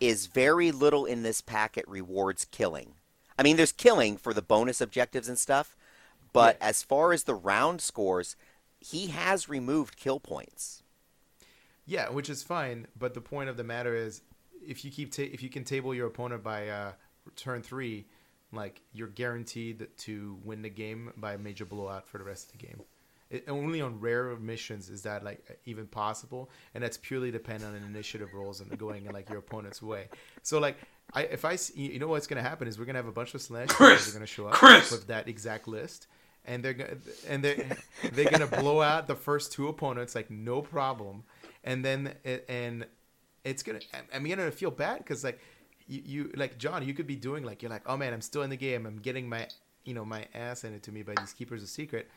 [0.01, 2.94] is very little in this packet rewards killing.
[3.38, 5.76] I mean, there's killing for the bonus objectives and stuff,
[6.32, 6.68] but Yeah.
[6.68, 8.36] as far as the round scores,
[8.80, 10.82] he has removed kill points.
[11.86, 14.22] Yeah, which is fine, but the point of the matter is,
[14.66, 16.92] if you keep ta- if you can table your opponent by uh,
[17.36, 18.07] turn three,
[18.53, 22.59] like you're guaranteed to win the game by a major blowout for the rest of
[22.61, 22.82] the game.
[23.31, 27.83] It, only on rare missions is that like even possible, and that's purely dependent on
[27.83, 30.09] initiative rolls and going in like your opponent's way.
[30.43, 30.79] So like,
[31.12, 33.35] I if I see, you know what's gonna happen is we're gonna have a bunch
[33.35, 34.91] of slash Chris, are gonna show up Chris.
[34.91, 36.07] with that exact list,
[36.47, 36.97] and they're gonna
[37.29, 37.76] and they're
[38.12, 41.22] they're gonna blow out the first two opponents like no problem,
[41.64, 42.87] and then it, and
[43.45, 43.81] it's gonna
[44.14, 45.39] I'm gonna feel bad because like
[45.87, 48.43] you, you like John, you could be doing like you're like oh man, I'm still
[48.43, 49.49] in the game, I'm getting my
[49.85, 52.09] you know my ass handed to me by these keepers of secret,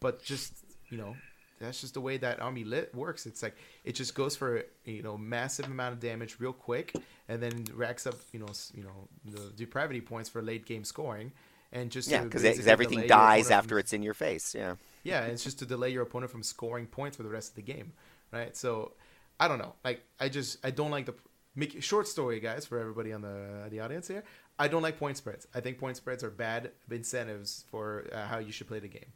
[0.00, 0.52] but just
[0.90, 1.16] you know
[1.60, 3.26] that's just the way that army lit works.
[3.26, 6.94] It's like it just goes for you know massive amount of damage real quick,
[7.28, 11.32] and then racks up you know you know the depravity points for late game scoring,
[11.72, 14.54] and just yeah because everything dies after it's in your face.
[14.54, 14.74] Yeah.
[15.04, 17.62] Yeah, it's just to delay your opponent from scoring points for the rest of the
[17.62, 17.92] game,
[18.32, 18.54] right?
[18.56, 18.92] So
[19.40, 19.74] I don't know.
[19.84, 21.14] Like I just I don't like the
[21.54, 24.24] make short story guys for everybody on the the audience here.
[24.58, 25.46] I don't like point spreads.
[25.54, 29.06] I think point spreads are bad incentives for uh, how you should play the game.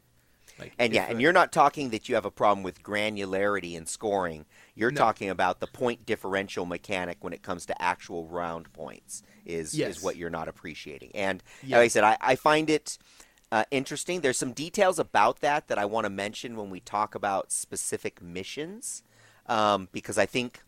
[0.59, 3.85] Like and yeah, and you're not talking that you have a problem with granularity in
[3.85, 4.45] scoring.
[4.75, 4.97] You're no.
[4.97, 9.97] talking about the point differential mechanic when it comes to actual round points is yes.
[9.97, 11.11] is what you're not appreciating.
[11.15, 11.71] And yes.
[11.71, 12.97] like I said, I, I find it
[13.51, 14.21] uh, interesting.
[14.21, 18.21] There's some details about that that I want to mention when we talk about specific
[18.21, 19.03] missions,
[19.47, 20.61] um, because I think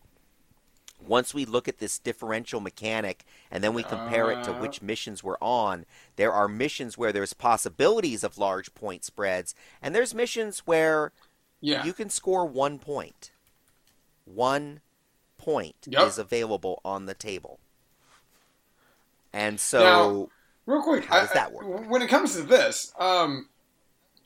[1.00, 4.60] once we look at this differential mechanic and then we compare uh, it to uh.
[4.60, 5.86] which missions we're on,
[6.16, 11.12] there are missions where there's possibilities of large point spreads, and there's missions where
[11.62, 11.84] yeah.
[11.84, 13.32] you can score one point.
[14.26, 14.82] One
[15.38, 16.08] point yep.
[16.08, 17.60] is available on the table.
[19.34, 20.30] And so, now,
[20.66, 21.89] real quick, how does I, that work?
[21.89, 23.50] When it comes to this, um,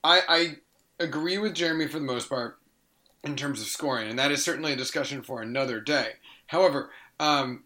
[0.04, 2.60] I, I agree with Jeremy for the most part
[3.24, 6.14] in terms of scoring, and that is certainly a discussion for another day.
[6.50, 6.90] However,
[7.20, 7.64] um,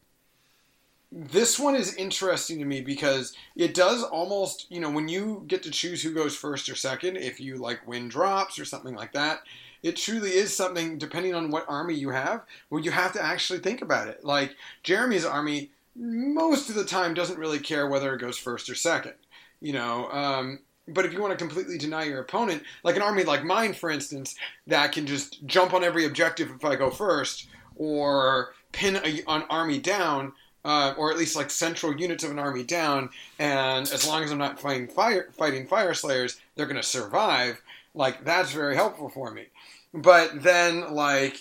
[1.10, 5.64] this one is interesting to me because it does almost, you know, when you get
[5.64, 9.14] to choose who goes first or second, if you like win drops or something like
[9.14, 9.40] that,
[9.84, 13.60] it truly is something, depending on what army you have, where you have to actually
[13.60, 14.26] think about it.
[14.26, 18.76] Like Jeremy's army, most of the time doesn't really care whether it goes first or
[18.76, 19.14] second,
[19.62, 20.10] you know.
[20.12, 20.60] Um,
[20.90, 23.90] but if you want to completely deny your opponent, like an army like mine, for
[23.90, 24.36] instance,
[24.68, 29.44] that can just jump on every objective if I go first, or pin a, an
[29.50, 30.34] army down,
[30.66, 33.10] uh, or at least like central units of an army down,
[33.40, 37.62] and as long as I'm not fighting fire fighting Fyreslayers, they're going to survive.
[37.96, 39.46] Like that's very helpful for me.
[39.94, 41.40] But then, like,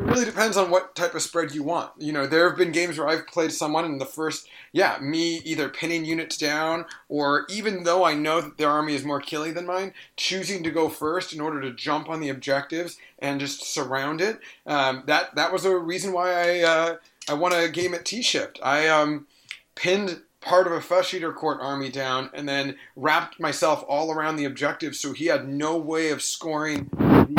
[0.00, 1.92] it, really depends on what type of spread you want.
[1.98, 5.40] You know, there have been games where I've played someone in the first, yeah, me
[5.44, 9.50] either pinning units down, or even though I know that their army is more killy
[9.50, 13.62] than mine, choosing to go first in order to jump on the objectives and just
[13.62, 14.40] surround it.
[14.66, 16.96] Um, that that was a reason why I uh,
[17.28, 18.58] I won a game at T Shift.
[18.62, 19.26] I um,
[19.74, 24.36] pinned part of a Flesh Eater Court army down and then wrapped myself all around
[24.36, 26.88] the objective so he had no way of scoring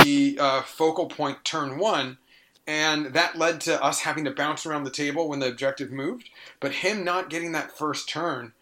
[0.04, 2.18] the uh, focal point turn one.
[2.72, 6.30] And that led to us having to bounce around the table when the objective moved.
[6.62, 8.54] But him not getting that first turn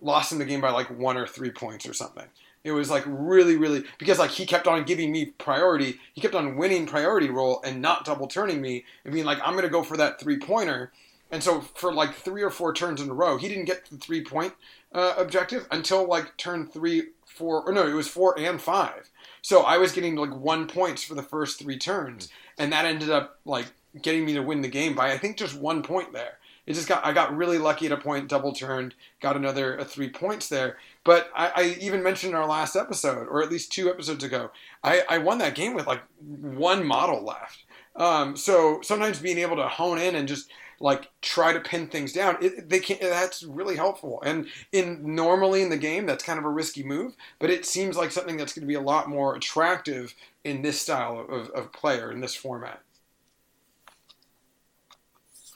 [0.00, 2.24] lost him the game by like one or three points or something.
[2.64, 6.00] It was like really, really because like he kept on giving me priority.
[6.12, 9.54] He kept on winning priority roll and not double turning me and being like, I'm
[9.54, 10.90] gonna go for that three pointer.
[11.30, 13.96] And so for like three or four turns in a row, he didn't get the
[13.96, 14.54] three point
[14.92, 19.08] uh, objective until like turn three, four, or no, it was four and five.
[19.40, 23.10] So I was getting like one points for the first three turns, and that ended
[23.10, 23.66] up like
[24.00, 26.38] getting me to win the game by I think just one point there.
[26.66, 29.84] It just got I got really lucky at a point, double turned, got another uh,
[29.84, 30.78] three points there.
[31.04, 34.50] But I, I, even mentioned in our last episode, or at least two episodes ago,
[34.82, 37.63] I, I won that game with like one model left.
[37.96, 42.12] Um, so sometimes being able to hone in and just like try to pin things
[42.12, 44.22] down, it, they can That's really helpful.
[44.24, 47.96] And in normally in the game, that's kind of a risky move, but it seems
[47.96, 51.72] like something that's going to be a lot more attractive in this style of, of
[51.72, 52.80] player in this format.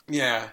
[0.07, 0.47] Yeah.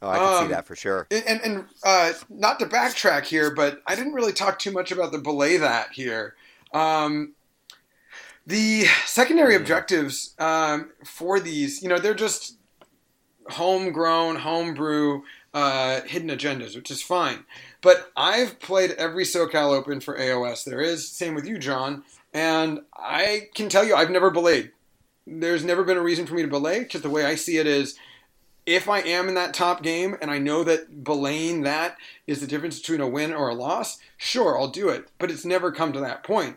[0.00, 1.06] Oh, I can um, see that for sure.
[1.10, 5.12] And and uh, not to backtrack here, but I didn't really talk too much about
[5.12, 6.34] the belay that here.
[6.72, 7.32] Um,
[8.48, 12.56] the secondary objectives um, for these, you know, they're just
[13.50, 15.20] homegrown, homebrew,
[15.52, 17.44] uh, hidden agendas, which is fine.
[17.82, 21.10] But I've played every SoCal Open for AOS there is.
[21.10, 22.04] Same with you, John.
[22.32, 24.72] And I can tell you, I've never belayed.
[25.26, 27.66] There's never been a reason for me to belay, because the way I see it
[27.66, 27.98] is
[28.64, 31.96] if I am in that top game and I know that belaying that
[32.26, 35.08] is the difference between a win or a loss, sure, I'll do it.
[35.18, 36.56] But it's never come to that point.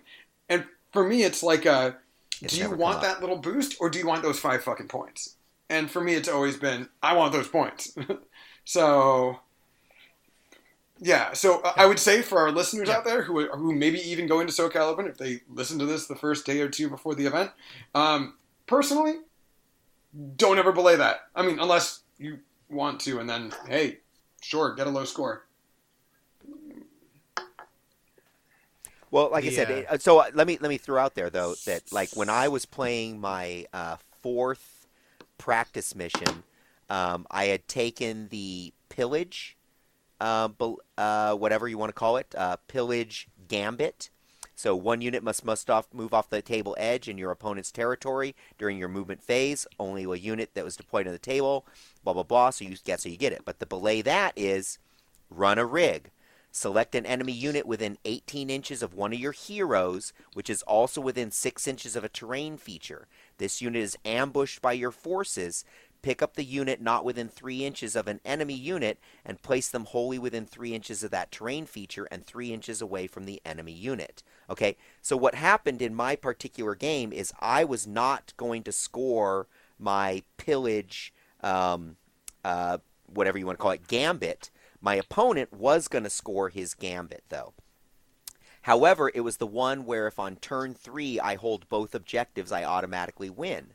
[0.91, 1.97] For me, it's like a
[2.41, 5.35] it's do you want that little boost or do you want those five fucking points?
[5.69, 7.95] And for me, it's always been I want those points.
[8.65, 9.39] so.
[11.03, 12.97] Yeah, so uh, I would say for our listeners yeah.
[12.97, 16.05] out there who who maybe even go into SoCal Open if they listen to this
[16.05, 17.49] the first day or two before the event,
[17.95, 18.35] um,
[18.67, 19.15] personally,
[20.35, 21.21] don't ever belay that.
[21.35, 22.39] I mean, unless you
[22.69, 23.97] want to, and then hey,
[24.41, 25.45] sure, get a low score.
[29.11, 31.29] Well, like I said, uh, it- so uh, let me let me throw out there
[31.29, 34.87] though that like when I was playing my uh, fourth
[35.37, 36.43] practice mission,
[36.89, 39.57] um, I had taken the pillage,
[40.19, 40.49] uh,
[40.97, 44.09] uh, whatever you want to call it, uh, pillage gambit.
[44.55, 48.35] So one unit must must off move off the table edge in your opponent's territory
[48.57, 49.65] during your movement phase.
[49.79, 51.65] Only a unit that was deployed on the table.
[52.03, 52.51] Blah blah blah.
[52.51, 53.43] So you get so you get it.
[53.45, 54.77] But the belay that is
[55.29, 56.11] run a rig.
[56.51, 60.99] Select an enemy unit within 18 inches of one of your heroes, which is also
[60.99, 63.07] within 6 inches of a terrain feature.
[63.37, 65.63] This unit is ambushed by your forces.
[66.01, 69.85] Pick up the unit not within 3 inches of an enemy unit and place them
[69.85, 73.71] wholly within 3 inches of that terrain feature and 3 inches away from the enemy
[73.71, 74.21] unit.
[74.49, 79.47] Okay, so what happened in my particular game is I was not going to score
[79.79, 81.95] my pillage, um,
[82.43, 84.49] uh, whatever you want to call it, gambit.
[84.81, 87.53] My opponent was going to score his gambit, though.
[88.63, 92.63] However, it was the one where if on turn three I hold both objectives, I
[92.63, 93.73] automatically win.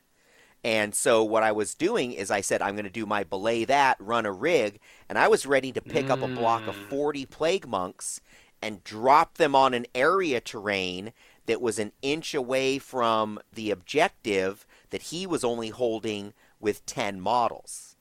[0.63, 3.65] And so what I was doing is I said I'm going to do my belay
[3.65, 6.89] that, run a rig, and I was ready to pick up a block of mm.
[6.89, 8.21] 40 plague monks
[8.61, 11.13] and drop them on an area terrain
[11.47, 17.21] that was an inch away from the objective that he was only holding with 10
[17.21, 17.96] models.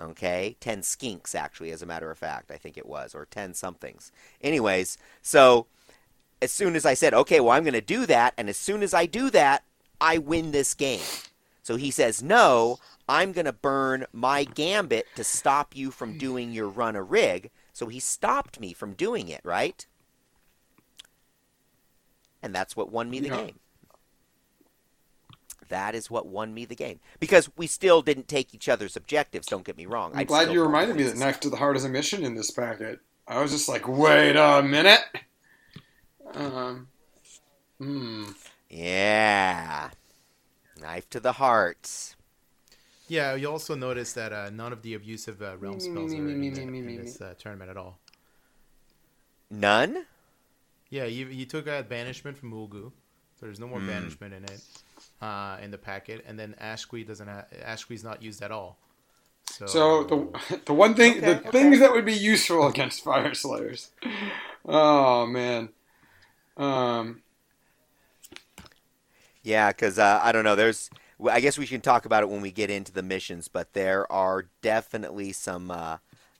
[0.00, 3.54] Okay, 10 skinks actually as a matter of fact, I think it was or 10
[3.54, 4.10] somethings.
[4.40, 5.66] Anyways, so
[6.42, 8.82] as soon as I said, "Okay, well I'm going to do that," and as soon
[8.82, 9.62] as I do that,
[10.00, 11.06] I win this game.
[11.62, 12.78] So he says, "No,
[13.08, 17.50] I'm going to burn my gambit to stop you from doing your run a rig."
[17.72, 19.86] So he stopped me from doing it, right?
[22.42, 23.36] And that's what won me the Yeah.
[23.46, 23.60] game.
[25.68, 29.46] That is what won me the game because we still didn't take each other's objectives.
[29.46, 30.12] Don't get me wrong.
[30.12, 32.34] I'm I'd glad you reminded me that knife to the heart is a mission in
[32.34, 33.00] this packet.
[33.26, 35.00] I was just like, wait a minute.
[36.34, 36.88] Um,
[37.78, 38.24] hmm.
[38.68, 39.90] Yeah,
[40.80, 42.14] knife to the heart.
[43.06, 46.20] Yeah, you also notice that uh, none of the abusive uh, realm Me, spells me,
[46.20, 47.98] are in, me, the- me, me, in me, this uh, tournament at all.
[49.50, 50.06] None.
[50.90, 52.92] Yeah, you, you took out banishment from Ulgu,
[53.38, 53.88] so there's no more Hmm.
[53.88, 54.60] banishment in it
[55.20, 58.78] uh, in the packet, and then Aqshy doesn't have Aqshy's not used at all.
[59.46, 63.88] So, So the the one thing, the Okay, things that would be useful against Fyreslayers.
[64.66, 65.70] Oh man.
[66.56, 67.22] Um.
[69.42, 70.56] Yeah, because uh, I don't know.
[70.56, 70.90] There's.
[71.30, 74.10] I guess we can talk about it when we get into the missions, but there
[74.10, 75.70] are definitely some.
[75.70, 75.98] Uh,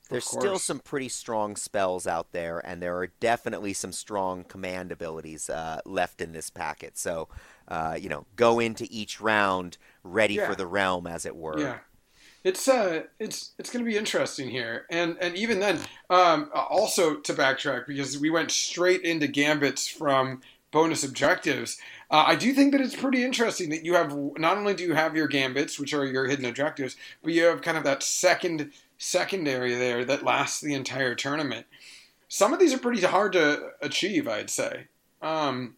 [0.09, 4.91] there's still some pretty strong spells out there, and there are definitely some strong command
[4.91, 6.97] abilities uh, left in this packet.
[6.97, 7.27] So,
[7.67, 10.47] uh, you know, go into each round ready Yeah.
[10.47, 11.59] for the realm, as it were.
[11.59, 11.77] Yeah.
[12.43, 15.79] It's uh, it's it's going to be interesting here, and and even then,
[16.11, 21.79] um, also to backtrack because we went straight into gambits from bonus objectives.
[22.11, 24.93] Uh, I do think that it's pretty interesting that you have not only do you
[24.93, 28.71] have your gambits, which are your hidden objectives, but you have kind of that second
[28.99, 31.65] secondary there that lasts the entire tournament.
[32.27, 34.85] Some of these are pretty hard to achieve, I'd say.
[35.21, 35.77] Um,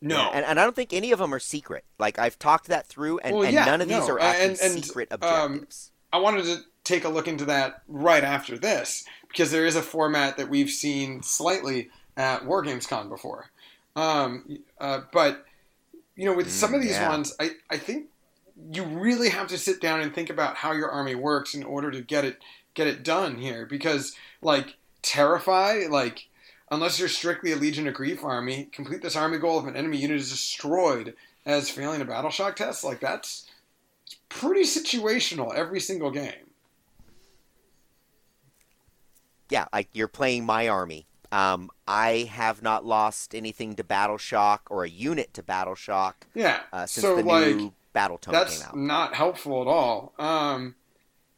[0.00, 1.84] no, And, and I don't think any of them are secret.
[1.98, 4.60] Like I've talked that through, and, Well, and yeah, none of these are actually and-
[4.60, 5.90] and, secret um, objectives.
[6.12, 9.82] I wanted to take a look into that right after this because there is a
[9.82, 13.50] format that we've seen slightly at WarGamesCon before.
[13.96, 15.44] Um, uh, but
[16.16, 17.08] you know, with some Mm, of these yeah.
[17.08, 18.06] ones, I, I think
[18.72, 21.90] you really have to sit down and think about how your army works in order
[21.90, 22.38] to get it
[22.74, 23.66] get it done here.
[23.66, 26.27] Because like Terrify, like
[26.70, 29.98] unless you're strictly a Legion of Grief army, complete this army goal if an enemy
[29.98, 31.14] unit is destroyed
[31.46, 32.84] as failing a battle shock test.
[32.84, 33.48] Like that's
[34.28, 36.32] pretty situational every single game.
[39.50, 41.06] yeah, like you're playing my army.
[41.32, 46.26] Um, I have not lost anything to Battle Shock or a unit to Battle Shock
[46.34, 46.60] Yeah.
[46.72, 48.76] uh, since so the like new Battle Tome that's came out.
[48.76, 50.12] not helpful at all.
[50.18, 50.74] Um,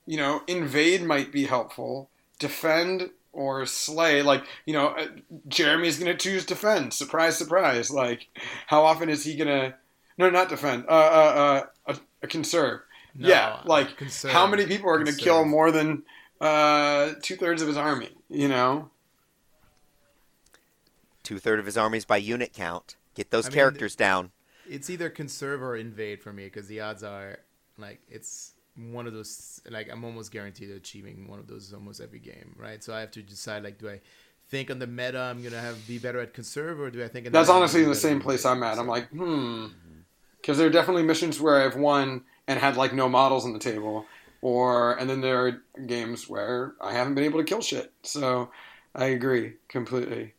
[0.06, 2.08] you know, invade might be helpful.
[2.38, 5.06] Defend or slay, like you know, uh,
[5.48, 6.92] Jeremy's gonna choose defend.
[6.92, 7.90] Surprise, surprise.
[7.90, 8.28] Like,
[8.66, 9.74] how often is he gonna?
[10.18, 10.84] No, not defend.
[10.88, 12.80] Uh, uh, uh, a, a conserve.
[13.14, 14.32] No, yeah, uh, like conserve.
[14.32, 15.24] how many people are gonna Conserve.
[15.24, 16.02] kill more than
[16.40, 18.10] uh, two thirds of his army?
[18.28, 18.90] You know.
[21.22, 22.96] Two thirds of his armies by unit count.
[23.14, 24.30] Get those I mean, characters down.
[24.68, 27.38] it's either conserve or invade for me because the odds are
[27.76, 32.18] like it's one of those like I'm almost guaranteed achieving one of those almost every
[32.18, 32.82] game, right?
[32.82, 34.00] So I have to decide like do I
[34.48, 37.30] think on the meta I'm gonna have be better at conserve or do I think
[37.30, 38.78] That's meta honestly in the same place I'm at.
[38.78, 39.66] I'm like, hmm.
[40.40, 43.58] Because there are definitely missions where I've won and had like no models on the
[43.58, 44.06] table,
[44.40, 47.92] or and then there are games where I haven't been able to kill shit.
[48.02, 48.50] So
[48.94, 50.34] I agree completely.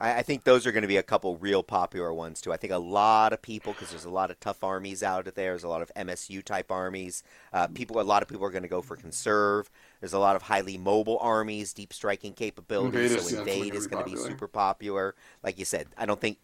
[0.00, 2.52] I, I think those are going to be a couple real popular ones too.
[2.52, 5.32] I think a lot of people, because there's a lot of tough armies out there.
[5.34, 7.22] There's a lot of MSU type armies.
[7.52, 9.70] Uh, people, a lot of people are going to go for conserve.
[10.00, 13.12] There's a lot of highly mobile armies, deep striking capabilities.
[13.12, 15.14] Invade so invade is gonna going be to be super popular.
[15.42, 16.38] Like you said, I don't think.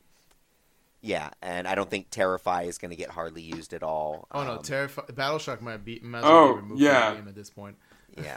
[1.05, 4.29] Yeah, and I don't think Terrify is going to get hardly used at all.
[4.31, 7.07] Oh no, Um, Terrify Battleshock might be might as well Oh, be removed yeah.
[7.09, 7.77] from the game at this point.
[8.17, 8.37] yeah.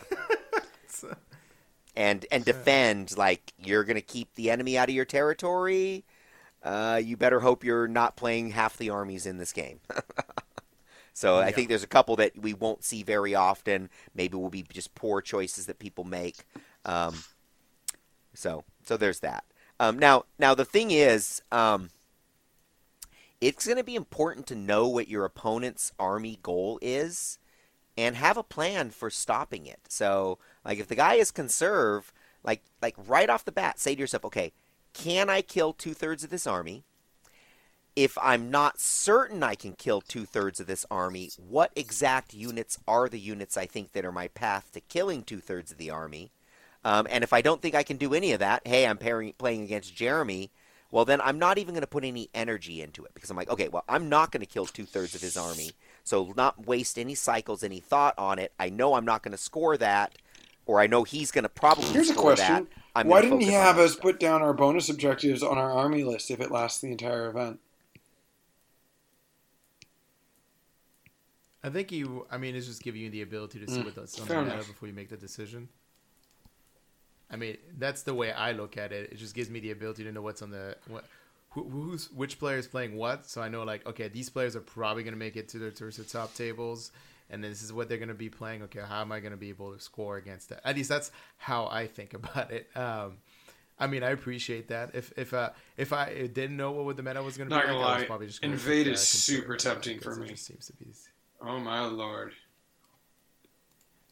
[1.95, 6.05] and and defend like you're going to keep the enemy out of your territory.
[6.63, 9.79] Uh, you better hope you're not playing half the armies in this game.
[11.13, 13.89] so I think there's a couple that we won't see very often.
[14.15, 16.45] Maybe will be just poor choices that people make.
[16.85, 17.15] Um,
[18.33, 19.43] so so there's that.
[19.79, 21.89] Um, now now the thing is, um,
[23.41, 27.37] it's going to be important to know what your opponent's army goal is
[27.97, 29.79] and have a plan for stopping it.
[29.87, 32.11] So, like if the guy is conserve,
[32.43, 34.51] like like right off the bat, say to yourself, okay,
[34.93, 36.83] can I kill two thirds of this army?
[37.95, 42.77] If I'm not certain I can kill two thirds of this army, what exact units
[42.87, 45.91] are the units I think that are my path to killing two thirds of the
[45.91, 46.31] army?
[46.83, 49.33] Um, and if I don't think I can do any of that, hey, I'm pairing,
[49.37, 50.51] playing against Jeremy.
[50.91, 53.49] Well, then I'm not even going to put any energy into it because I'm like,
[53.49, 55.71] okay, well, I'm not going to kill two thirds of his army,
[56.03, 58.53] so not waste any cycles, any thought on it.
[58.59, 60.15] I know I'm not going to score that,
[60.65, 62.67] or I know he's going to probably Here's a score question: that.
[62.95, 64.01] I'm Why didn't he have us stuff.
[64.01, 67.59] put down our bonus objectives on our army list if it lasts the entire event?
[71.63, 72.27] I think you.
[72.31, 74.87] I mean, it's just giving you the ability to see Mm, what's on the before
[74.87, 75.69] you make the decision.
[77.29, 79.11] I mean, that's the way I look at it.
[79.11, 81.05] It just gives me the ability to know what's on the what,
[81.51, 83.25] who, who's which player is playing what.
[83.25, 85.71] So I know like, okay, these players are probably going to make it to the
[85.71, 86.91] towards the top tables,
[87.29, 88.63] and this is what they're going to be playing.
[88.63, 90.61] Okay, how am I going to be able to score against that?
[90.63, 92.69] At least that's how I think about it.
[92.75, 93.17] Um,
[93.77, 94.91] I mean, I appreciate that.
[94.93, 97.65] If if uh, if I didn't know what the meta was going to be, Not
[97.67, 100.15] like, gonna I was probably just gonna Invade pick, is Conserve, super uh, tempting because
[100.15, 100.29] for it me.
[100.29, 100.87] just seems to be
[101.41, 102.33] Oh my lord!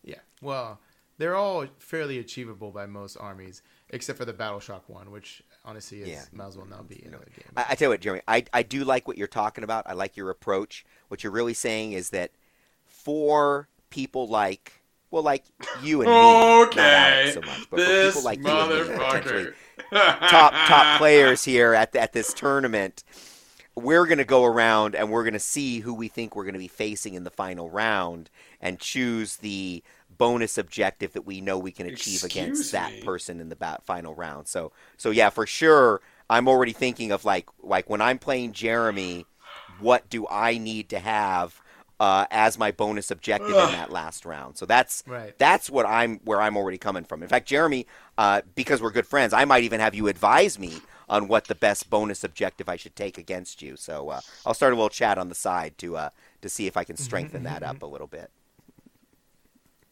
[0.03, 0.19] Yeah.
[0.41, 0.79] Well,
[1.17, 6.01] they're all fairly achievable by most armies, except for the Battle Shock one, which honestly
[6.01, 6.23] is Yeah.
[6.33, 7.45] might as well not be in the game.
[7.55, 9.85] I, I tell you what, Jeremy, I, I do like what you're talking about.
[9.87, 10.85] I like your approach.
[11.07, 12.31] What you're really saying is that
[13.03, 14.81] for people like,
[15.11, 15.43] well, like
[15.81, 19.45] you and me, not so much, but for this people like you and me, potentially
[19.45, 19.53] motherfucker.
[20.29, 23.03] top top players here at at this tournament,
[23.75, 26.53] we're going to go around and we're going to see who we think we're going
[26.53, 28.29] to be facing in the final round
[28.61, 33.01] and choose the bonus objective that we know we can achieve Excuse against that me.
[33.01, 34.47] person in the bat final round.
[34.47, 39.25] So so yeah, for sure, I'm already thinking of like like when I'm playing Jeremy,
[39.79, 41.61] what do I need to have
[41.99, 44.57] uh, as my bonus objective in that last round?
[44.57, 45.37] So that's Right.
[45.37, 47.21] that's what I'm where I'm already coming from.
[47.23, 47.87] In fact, Jeremy,
[48.17, 51.55] uh, because we're good friends, I might even have you advise me on what the
[51.55, 53.75] best bonus objective I should take against you.
[53.75, 56.09] So uh, I'll start a little chat on the side to uh,
[56.41, 58.31] to see if I can strengthen that up a little bit.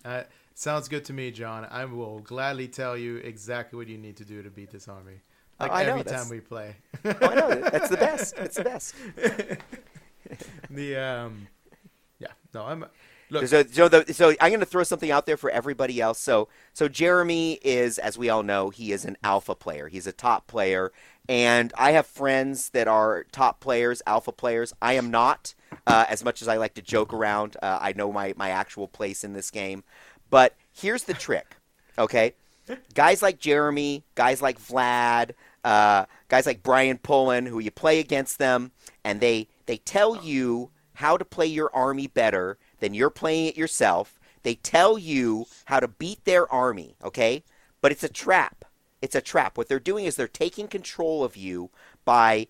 [0.03, 0.23] Uh,
[0.55, 1.65] sounds good to me, John.
[1.69, 5.21] I will gladly tell you exactly what you need to do to beat this army.
[5.59, 6.75] Oh, I every that's- time we play.
[7.05, 8.33] Oh, I know that's the best.
[8.37, 8.95] It's the best.
[10.71, 11.47] the um.
[12.53, 12.85] No, I'm.
[13.29, 16.19] Look, So, so, the, so I'm going to throw something out there for everybody else.
[16.19, 19.87] So, so Jeremy is, as we all know, he is an alpha player.
[19.87, 20.91] He's a top player,
[21.29, 24.73] and I have friends that are top players, alpha players.
[24.81, 25.55] I am not.
[25.87, 28.89] Uh, as much as I like to joke around, uh, I know my my actual
[28.89, 29.85] place in this game.
[30.29, 31.55] But here's the trick,
[31.97, 32.33] okay?
[32.93, 35.31] Guys like Jeremy, guys like Vlad,
[35.63, 38.71] uh, guys like Brian Pullen, who you play against them,
[39.05, 40.69] and they they tell you
[41.01, 44.19] how to play your army better than you're playing it yourself.
[44.43, 47.43] They tell you how to beat their army, okay?
[47.81, 48.65] But it's a trap.
[49.01, 49.57] It's a trap.
[49.57, 51.71] What they're doing is they're taking control of you
[52.05, 52.47] by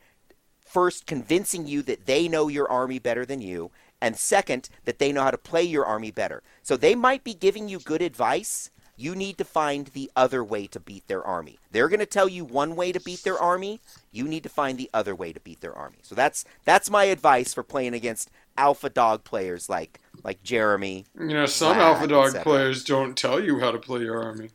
[0.66, 3.72] first convincing you that they know your army better than you,
[4.02, 6.44] and second, that they know how to play your army better.
[6.62, 8.70] So they might be giving you good advice.
[8.98, 11.58] You need to find the other way to beat their army.
[11.72, 13.80] They're going to tell you one way to beat their army.
[14.12, 16.00] You need to find the other way to beat their army.
[16.04, 21.06] So that's that's my advice for playing against alpha dog players like like Jeremy.
[21.20, 24.50] You know, some Vlad, Alpha Dog players don't tell you how to play your army.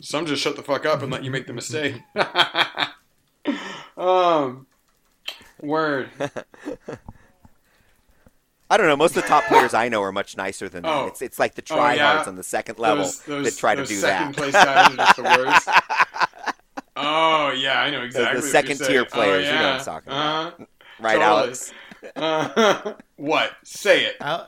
[0.00, 1.96] Some just shut the fuck up and let you make the mistake.
[3.96, 4.66] um,
[5.60, 6.08] word.
[8.70, 8.96] I don't know.
[8.96, 10.88] Most of the top players I know are much nicer than that.
[10.92, 11.06] Oh.
[11.08, 12.24] It's it's like the Oh, tryhards yeah?
[12.26, 14.36] on the second level Those- those- that try to those do second that.
[14.36, 15.68] place guys are just the worst.
[16.94, 18.26] Oh yeah, I know exactly.
[18.36, 19.04] what you're second tier saying.
[19.06, 19.82] players, Oh, you know what I'm yeah.
[19.82, 20.68] talking about.
[21.02, 21.24] Right, totally.
[21.24, 21.72] Alex?
[22.16, 23.50] Uh, what?
[23.64, 24.16] Say it.
[24.20, 24.46] Al-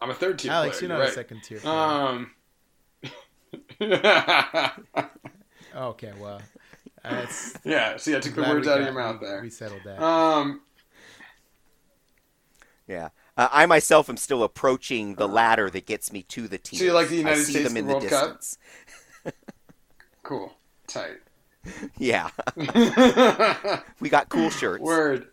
[0.00, 0.88] I'm a third tier Alex, player.
[0.90, 1.58] you're not you're a second tier.
[1.58, 1.74] player.
[1.74, 2.30] Um,
[5.76, 6.40] Okay, well,
[7.04, 7.96] that's yeah.
[7.98, 9.42] See, I took the words we out of your mouth we- there.
[9.42, 10.02] We settled that.
[10.02, 10.60] Um,
[12.86, 13.10] Yeah.
[13.36, 16.78] Uh, I myself am still approaching the ladder that gets me to the team.
[16.78, 18.40] So you like the I United see States them in in the the World
[19.24, 19.34] Cup?
[20.24, 20.52] cool.
[20.88, 21.18] Tight.
[21.98, 22.30] Yeah.
[24.00, 24.82] we got cool shirts.
[24.82, 25.26] Word.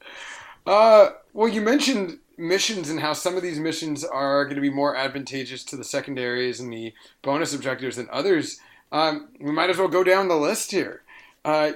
[0.66, 4.70] Uh, well, you mentioned missions and how some of these missions are going to be
[4.70, 8.60] more advantageous to the secondaries and the bonus objectives than others.
[8.92, 11.02] Um, we might as well go down the list here.
[11.44, 11.74] Uh,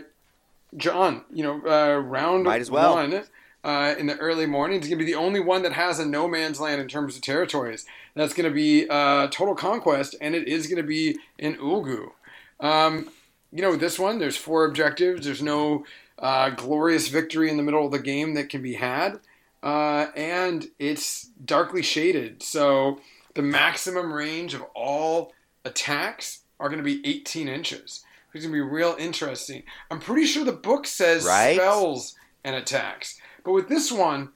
[0.75, 2.95] John, you know, uh, round Might well.
[2.95, 3.23] one
[3.63, 6.05] uh, in the early morning is going to be the only one that has a
[6.05, 7.85] no man's land in terms of territories.
[8.15, 12.11] That's going to be uh, Total Conquest, and it is going to be in Ulgu.
[12.59, 13.09] Um,
[13.51, 15.25] you know, this one, there's four objectives.
[15.25, 15.85] There's no
[16.17, 19.19] uh, glorious victory in the middle of the game that can be had.
[19.61, 22.41] Uh, and it's darkly shaded.
[22.43, 22.99] So
[23.35, 25.33] the maximum range of all
[25.65, 28.03] attacks are going to be 18 inches.
[28.33, 29.63] It's going to be real interesting.
[29.89, 31.55] I'm pretty sure the book says Right.
[31.55, 33.19] spells and attacks.
[33.43, 34.29] But with this one,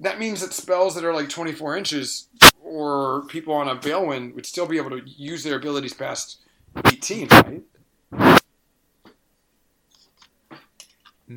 [0.00, 2.28] that means that spells that are like 24 inches
[2.64, 6.38] or people on a Balewind would still be able to use their abilities past
[6.86, 7.62] 18, right?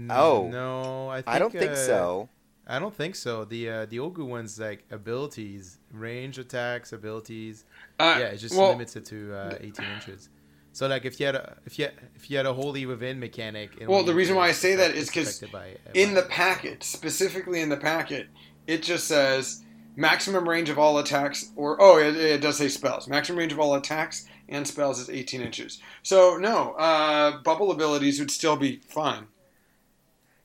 [0.09, 0.49] Oh.
[0.51, 2.29] no, I think, I don't think uh, so.
[2.67, 3.45] I don't think so.
[3.45, 7.63] The uh, the Ulgu one's like abilities, range attacks, abilities.
[7.99, 10.29] Uh, yeah, it just well, limits it to uh, 18 inches.
[10.73, 13.83] So like if you had a if you if you had a wholly within mechanic.
[13.87, 15.51] Well, the reason why I say that is because is 'cause affected
[15.85, 18.27] by- in by- the packet, specifically in the packet,
[18.67, 19.63] it just says
[19.95, 23.07] maximum range of all attacks, or oh, it, it does say spells.
[23.07, 25.79] Maximum range of all attacks and spells is 18 inches.
[26.03, 29.27] So no, uh, bubble abilities would still be fine.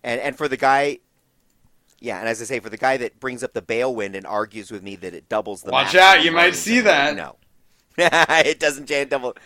[0.02, 0.98] And and for the guy,
[2.00, 4.70] yeah, and as I say, for the guy that brings up the Balewind and argues
[4.70, 5.70] with me that it doubles the.
[5.70, 7.14] Watch out, you might see that.
[7.16, 7.36] No,
[7.98, 9.36] it doesn't change double.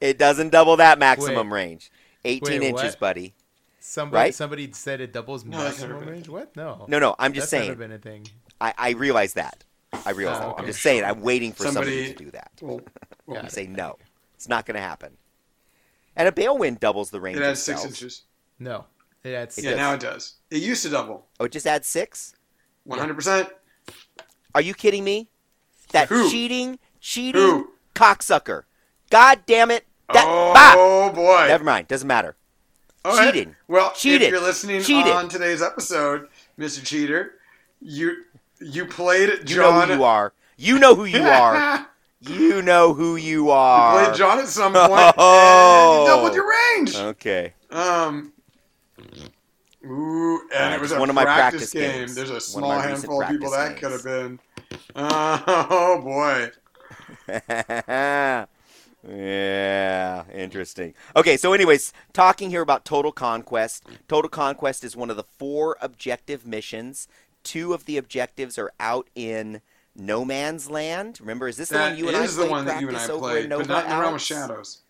[0.00, 1.56] It doesn't double that maximum Wait.
[1.56, 1.90] range.
[2.24, 3.00] 18 Wait, inches, what?
[3.00, 3.34] buddy.
[3.80, 4.34] somebody right?
[4.34, 6.28] somebody said it doubles No, maximum range.
[6.28, 6.54] What?
[6.56, 6.84] No.
[6.88, 7.68] No, no, I'm just That's saying.
[7.68, 8.26] never been a thing.
[8.60, 9.64] I, I realize that.
[10.04, 10.48] I realize Oh, that.
[10.50, 10.60] okay.
[10.60, 11.04] I'm just saying.
[11.04, 12.50] I'm waiting for somebody, Somebody- to do that.
[12.60, 12.80] Well,
[13.26, 13.96] well I say no.
[14.34, 15.16] It's not going to happen.
[16.14, 17.38] And a Balewind doubles the range.
[17.38, 18.22] it of adds six inches.
[18.58, 18.84] No.
[19.24, 19.78] It adds It yeah, does.
[19.78, 20.34] now it does.
[20.50, 21.26] It used to double.
[21.40, 22.34] Oh, it just adds six.
[22.88, 23.48] 100%.
[24.54, 25.28] Are you kidding me?
[25.92, 26.30] That Who?
[26.30, 27.70] cheating, cheating Who?
[27.94, 28.62] cocksucker.
[29.10, 29.84] God damn it.
[30.12, 30.74] That bah!
[30.76, 31.46] oh boy.
[31.48, 31.88] Never mind.
[31.88, 32.36] Doesn't matter.
[33.04, 33.32] All right.
[33.32, 33.56] Cheating.
[33.68, 34.22] Well, Cheated.
[34.22, 35.12] if you're listening Cheated.
[35.12, 36.84] on today's episode, Mr.
[36.84, 37.32] Cheater,
[37.80, 38.24] you
[38.60, 39.48] you played John.
[39.48, 40.32] You know who you are.
[40.56, 41.86] You know who you are.
[42.20, 43.94] You know who you are.
[43.94, 44.04] You are.
[44.06, 46.00] played John at some point, and Oh.
[46.02, 46.96] you doubled your range.
[46.96, 47.54] Okay.
[47.70, 48.32] Um.
[49.84, 52.06] Ooh, and Uh, it was a one of my practice, practice game.
[52.06, 52.14] games.
[52.14, 54.04] There's a One of small handful of people that practice could have games.
[54.04, 54.40] been.
[54.96, 56.50] Oh boy.
[59.06, 60.94] yeah, interesting.
[61.16, 63.84] Okay, so anyways, talking here about Total Conquest.
[64.08, 67.08] Total Conquest is one of the four objective missions.
[67.44, 69.60] Two of the objectives are out in
[69.94, 71.20] No Man's Land.
[71.20, 73.06] Remember, is this the one you and I is the one that you and I
[73.06, 74.82] played, in but not in the realm of shadows.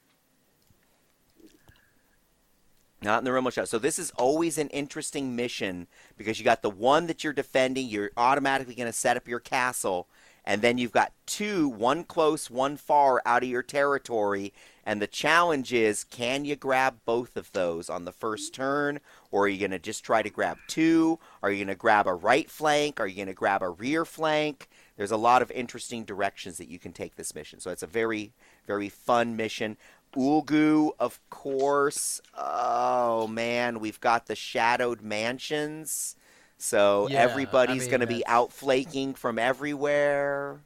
[3.00, 3.70] Not in the of shadows.
[3.70, 5.86] So this is always an interesting mission
[6.16, 7.86] because you got the one that you're defending.
[7.86, 10.08] You're automatically going to set up your castle,
[10.44, 14.52] and then you've got two, one close, one far, out of your territory.
[14.84, 18.98] And the challenge is, can you grab both of those on the first turn,
[19.30, 21.20] or are you going to just try to grab two?
[21.42, 22.98] Are you going to grab a right flank?
[22.98, 24.68] Are you going to grab a rear flank?
[24.96, 27.60] There's a lot of interesting directions that you can take this mission.
[27.60, 28.32] So it's a very,
[28.66, 29.76] very fun mission.
[30.16, 32.20] Ulgu, of course.
[32.36, 36.16] Oh man, we've got the shadowed mansions.
[36.56, 40.60] So Yeah, everybody's I mean, going to be that's- out flaking from everywhere.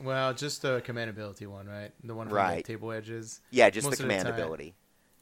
[0.00, 1.92] Well, just the command ability one, right?
[2.02, 2.64] The one from Right.
[2.64, 3.40] the table edges.
[3.50, 4.74] Yeah, just Most the of the command ability.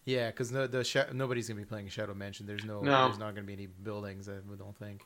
[0.06, 2.46] Yeah, because the, the sha- nobody's gonna be playing a Shadow Mansion.
[2.46, 3.06] There's no, No.
[3.06, 4.28] there's not gonna be any buildings.
[4.28, 5.02] I don't think.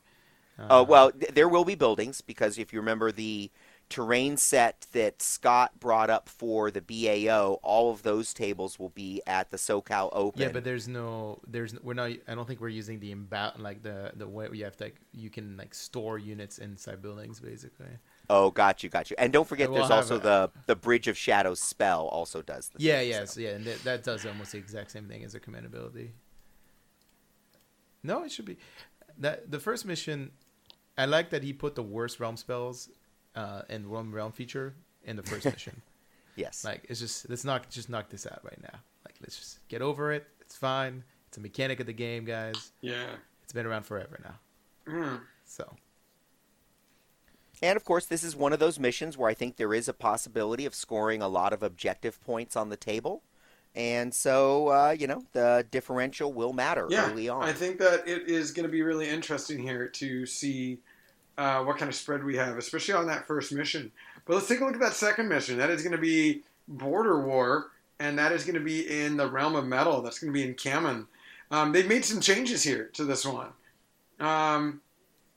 [0.59, 3.51] Oh Uh, well, th- there will be buildings because if you remember the
[3.89, 9.23] terrain set that Scott brought up for the BAO, all of those tables will be
[9.27, 10.43] at the SoCal Open.
[10.43, 12.11] Yeah, but there's no, there's we're not.
[12.27, 15.01] I don't think we're using the imba- like the the way you have to like
[15.13, 17.87] you can like store units inside buildings basically.
[18.31, 19.17] oh, got you, got you.
[19.19, 22.69] And don't forget, We'll there's also a- the the Bridge of Shadows spell also does.
[22.71, 23.41] The Yeah, yes, so.
[23.41, 26.13] yeah, and that, that does almost the exact same thing as a command ability.
[28.03, 28.59] No, it should be
[29.19, 30.33] that the first mission.
[30.97, 32.89] I like that he put the worst realm spells
[33.35, 34.75] uh, and one realm feature
[35.05, 35.81] in the first mission.
[36.37, 36.65] Yes.
[36.65, 38.79] Like it's just let's not just knock this out right now.
[39.05, 40.27] Like let's just get over it.
[40.41, 41.05] It's fine.
[41.29, 42.73] It's a mechanic of the game, guys.
[42.81, 43.07] Yeah.
[43.43, 44.93] It's been around forever now.
[44.93, 45.21] Mm.
[45.45, 45.77] So
[47.63, 49.93] And of course, this is one of those missions where I think there is a
[49.95, 53.23] possibility of scoring a lot of objective points on the table.
[53.77, 57.43] And so, uh, you know, the differential will matter Yeah, early on.
[57.43, 60.79] I think that it is going to be really interesting here to see
[61.39, 63.93] uh, what kind of spread we have, especially on that first mission.
[64.27, 65.59] But let's take a look at that second mission.
[65.59, 69.29] That is going to be Border War, and that is going to be in the
[69.29, 70.03] Realm of Metal.
[70.03, 71.07] That's going to be in Chamon.
[71.51, 73.49] Um, they've made some changes here to this one.
[74.21, 74.81] Um,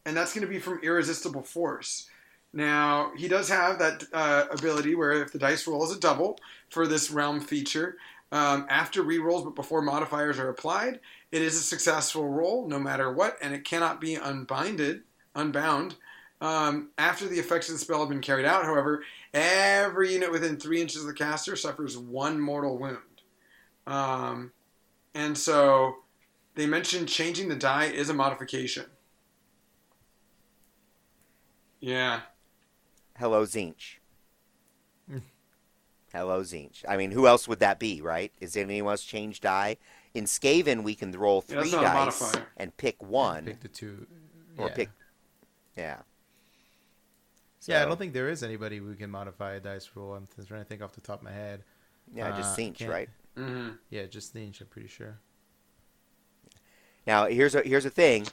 [0.06, 2.10] and that's going to be from Irresistible Force.
[2.54, 6.40] Now, he does have that uh, ability where if the dice roll is a double
[6.70, 7.98] for this realm feature,
[8.32, 11.00] um, after rerolls but before modifiers are applied,
[11.32, 15.04] it is a successful roll no matter what, and it cannot be unbinded,
[15.38, 15.96] unbound.
[16.40, 20.58] Um, after the effects of the spell have been carried out, however, every unit within
[20.58, 22.98] three inches of the caster suffers one mortal wound.
[23.88, 24.52] Um,
[25.16, 25.96] and so
[26.56, 28.86] they mentioned changing the die is a modification.
[31.80, 32.22] Yeah.
[33.18, 33.98] Hello, Tzeentch.
[35.10, 35.20] Hmm.
[36.14, 36.84] Hello, Tzeentch.
[36.88, 38.32] I mean, who else would that be, right?
[38.40, 39.78] Is there anyone else change die?
[40.14, 44.08] In Skaven, we can roll three not a dice and pick one, Pick the two.
[44.58, 44.76] or yeah.
[44.76, 44.90] pick.
[45.78, 45.98] Yeah.
[47.66, 50.14] Yeah, I don't think there is anybody who can modify a dice roll.
[50.14, 51.64] I'm just trying to think off the top of my head.
[52.14, 53.10] Yeah, just uh, Tzeentch, can't- right?
[53.36, 55.20] hmm Yeah, just Ninja, I'm pretty sure.
[57.06, 58.28] Now, here's a here's a thing.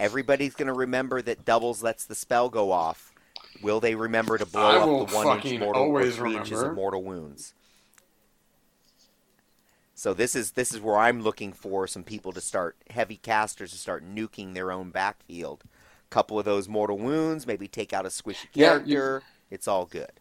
[0.00, 3.12] Everybody's gonna remember that doubles lets the spell go off.
[3.62, 6.36] Will they remember to blow I up the one inch fucking mortal or always three
[6.36, 7.54] inches of mortal wounds?
[9.94, 13.70] So this is this is where I'm looking for some people to start heavy casters
[13.70, 15.62] to start nuking their own backfield.
[16.14, 19.22] Couple of those mortal wounds, maybe take out a squishy Yeah, you- character.
[19.50, 20.12] It's all good.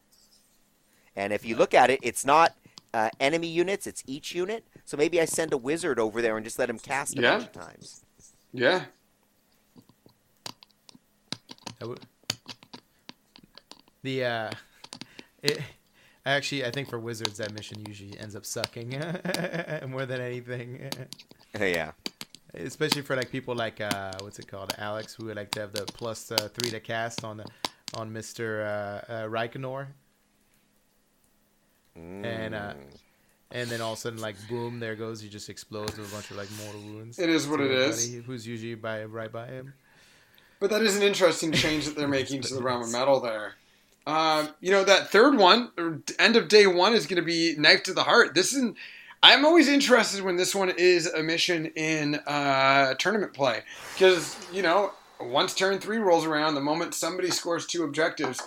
[1.15, 2.55] And if you look at it, it's not
[2.95, 4.65] uh, enemy units; it's each unit.
[4.85, 7.37] So maybe I send a wizard over there and just let him cast a Yeah.
[7.37, 8.03] bunch of times.
[8.51, 8.85] Yeah.
[11.79, 11.93] I
[14.01, 14.51] The uh,
[15.43, 15.59] it
[16.25, 18.89] actually I think for wizards that mission usually ends up sucking
[19.87, 20.89] more than anything,
[21.59, 21.91] yeah.
[22.53, 25.73] Especially for like people like uh, what's it called, Alex, who would like to have
[25.73, 27.45] the plus uh, three to cast on the
[27.95, 29.87] on Mister uh, uh, Reikenor,
[31.95, 32.97] And, uh, Mm.
[33.51, 36.15] and then all of a sudden like boom, there goes, he just explodes with a
[36.15, 37.19] bunch of like mortal wounds.
[37.19, 38.13] It is what it is.
[38.25, 39.73] Who's usually by right by him.
[40.59, 43.55] But that is an interesting change that they're making to the realm of metal there.
[44.07, 45.71] Uh, you know that third one,
[46.19, 48.33] end of day one, is going to be knife to the heart.
[48.33, 48.73] This is.
[49.23, 53.61] I'm always interested when this one is a mission in uh, tournament play
[53.93, 58.41] because you know once turn three rolls around, the moment somebody scores two objectives,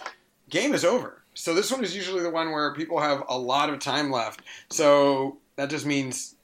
[0.51, 1.23] game is over.
[1.33, 4.43] So this one is usually the one where people have a lot of time left.
[4.71, 6.35] So that just means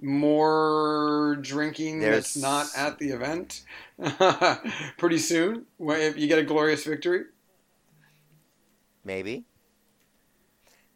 [0.00, 3.64] more drinking that's not at the event
[4.98, 5.66] pretty soon.
[5.80, 7.24] If you get a glorious victory,
[9.02, 9.46] Maybe.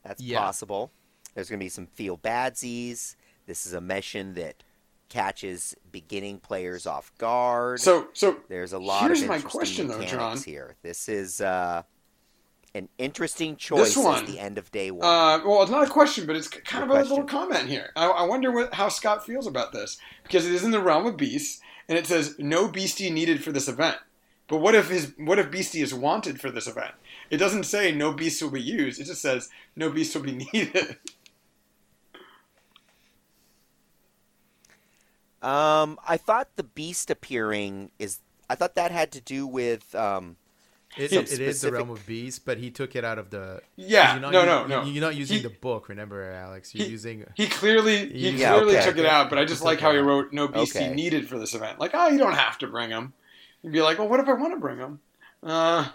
[0.05, 0.41] That's Yeah.
[0.41, 0.93] possible.
[1.35, 3.17] There's going to be some feel badsies.
[3.47, 4.63] This is a mission that
[5.09, 7.81] catches beginning players off guard.
[7.81, 10.39] so so There's a lot here's of my interesting question, though, John.
[10.39, 10.77] here.
[10.83, 11.83] This is uh,
[12.75, 15.05] an interesting choice one, as the end of day one.
[15.05, 17.91] Uh, well, it's not a question, but it's kind Good of a little comment here.
[17.95, 21.07] I, I wonder what, how Scott feels about this because it is in the realm
[21.07, 23.99] of beasts, and it says no beastie needed for this event.
[24.49, 26.95] But what if his what if beastie is wanted for this event?
[27.31, 29.01] It doesn't say no beast will be used.
[29.01, 30.97] It just says no beast will be needed.
[35.45, 38.21] Um, I thought the beast appearing is.
[38.49, 39.95] I thought that had to do with.
[39.95, 40.37] Um,
[40.97, 43.61] It, Some it is the realm of beasts, but he took it out of the.
[43.75, 44.85] Yeah, you're not no, u- no, no.
[44.85, 45.89] You're not using He- the book.
[45.89, 46.73] Remember, Alex.
[46.75, 47.25] You're he- using.
[47.35, 48.85] He clearly he Yeah, clearly okay.
[48.87, 50.95] took it out, but I just He like took how he wrote no beast Okay.
[50.95, 51.81] needed for this event.
[51.81, 53.13] Like, oh, you don't have to bring him.
[53.63, 55.01] You'd be like, well, what if I want to bring him?
[55.43, 55.89] Uh,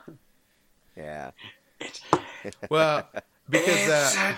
[0.98, 1.32] yeah.
[2.70, 3.08] Well,
[3.50, 4.36] because uh,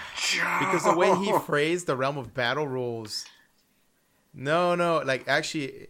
[0.59, 3.25] because the way he phrased the realm of battle rules.
[4.33, 5.87] No, no, like actually,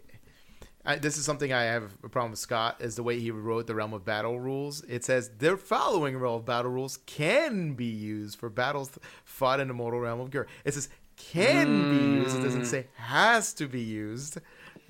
[0.86, 3.68] I, this is something I have a problem with Scott is the way he wrote
[3.68, 4.82] the realm of battle rules.
[4.86, 8.92] It says the following realm of battle rules can be used for battles
[9.24, 10.48] fought in the mortal realm of Ghur.
[10.66, 12.36] It says can be used.
[12.40, 14.40] It doesn't say has to be used.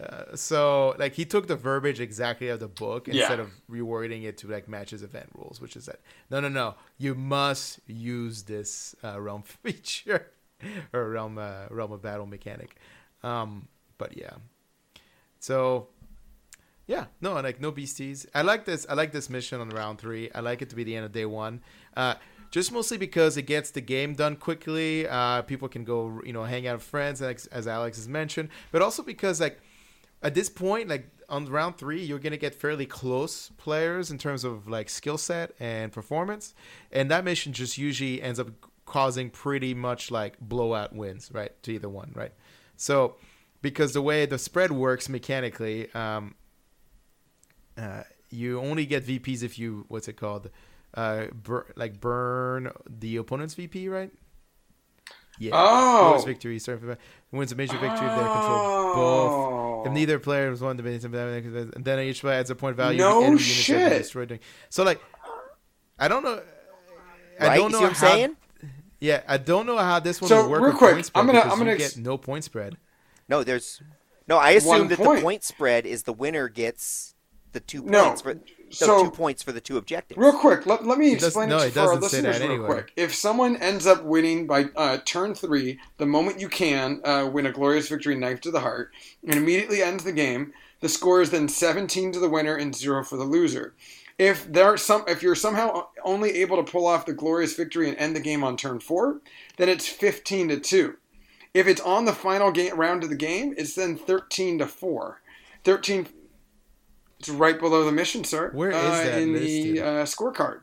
[0.01, 3.15] Uh, so like he took the verbiage exactly of the book Yeah.
[3.15, 5.99] instead of rewording it to like match his event rules, which is that
[6.29, 10.27] no, no, no, you must use this uh, realm feature
[10.93, 12.77] or realm uh, realm of battle mechanic.
[13.23, 13.67] Um,
[13.97, 14.33] but yeah,
[15.39, 15.87] so
[16.87, 18.25] yeah, no, like no beasties.
[18.33, 18.85] I like this.
[18.89, 20.31] I like this mission on round three.
[20.33, 21.61] I like it to be the end of day one.
[21.95, 22.15] Uh,
[22.51, 25.07] just mostly because it gets the game done quickly.
[25.07, 28.49] Uh, people can go, you know, hang out with friends, as, as Alex has mentioned,
[28.71, 29.61] but also because like
[30.21, 34.43] at this point, like on round three, you're gonna get fairly close players in terms
[34.43, 36.53] of like skill set and performance,
[36.91, 38.49] and that mission just usually ends up
[38.85, 42.33] causing pretty much like blowout wins, right, to either one, right?
[42.81, 43.15] So,
[43.61, 46.33] because the way the spread works mechanically, um,
[47.77, 50.49] uh, you only get VPs if you what's it called,
[50.95, 54.11] uh, bur- like burn the opponent's VP, right?
[55.37, 55.51] Yeah.
[55.53, 56.09] Oh.
[56.11, 56.97] Lowest victory certain
[57.31, 59.85] wins a major victory if they control both.
[59.85, 59.93] If Oh.
[59.93, 62.97] neither player has won the major and then each player adds a point value.
[62.97, 64.01] No to any units that have been shit.
[64.01, 65.01] destroyed So like,
[65.99, 66.41] I don't know.
[67.39, 67.57] I Right?
[67.57, 68.37] don't You know see what I'm how, saying?
[69.01, 71.19] Yeah, I don't know how this one So, will work real with quick, point spread
[71.21, 72.77] I'm gonna- because I'm gonna you ex- get no point spread.
[73.27, 73.81] No, there's
[74.27, 74.37] no.
[74.37, 75.19] I assume One that point.
[75.19, 77.15] the point spread is the winner gets
[77.51, 80.17] the two No, points for the so- two points for the two objectives.
[80.17, 82.39] Real quick, let, let me It does- explain no, it, it for our doesn't listeners
[82.39, 82.67] real anywhere.
[82.67, 82.93] quick.
[82.95, 87.45] If someone ends up winning by uh, turn three, the moment you can uh, win
[87.47, 88.91] a glorious victory, knife to the heart,
[89.23, 93.03] and immediately ends the game, the score is then 17 to the winner and zero
[93.03, 93.73] for the loser.
[94.21, 97.97] If there some, if you're somehow only able to pull off the glorious victory and
[97.97, 99.19] end the game on turn four,
[99.57, 100.97] then it's 15 to two.
[101.55, 105.21] If it's on the final game, round of the game, it's then 13 to four.
[105.63, 106.07] 13
[107.17, 108.51] it's right below the mission, sir.
[108.51, 109.75] Where is uh, that in listed?
[109.77, 110.61] the uh, scorecard?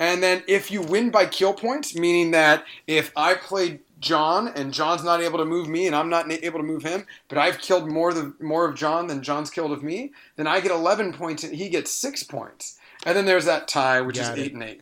[0.00, 4.72] And then if you win by kill points, meaning that if I played John and
[4.72, 7.58] John's not able to move me and I'm not able to move him, but I've
[7.58, 11.12] killed more the more of John than John's killed of me, then I get 11
[11.12, 12.78] points and he gets six points.
[13.04, 14.46] And then there's that tie, which Got is it.
[14.46, 14.80] eight and eight.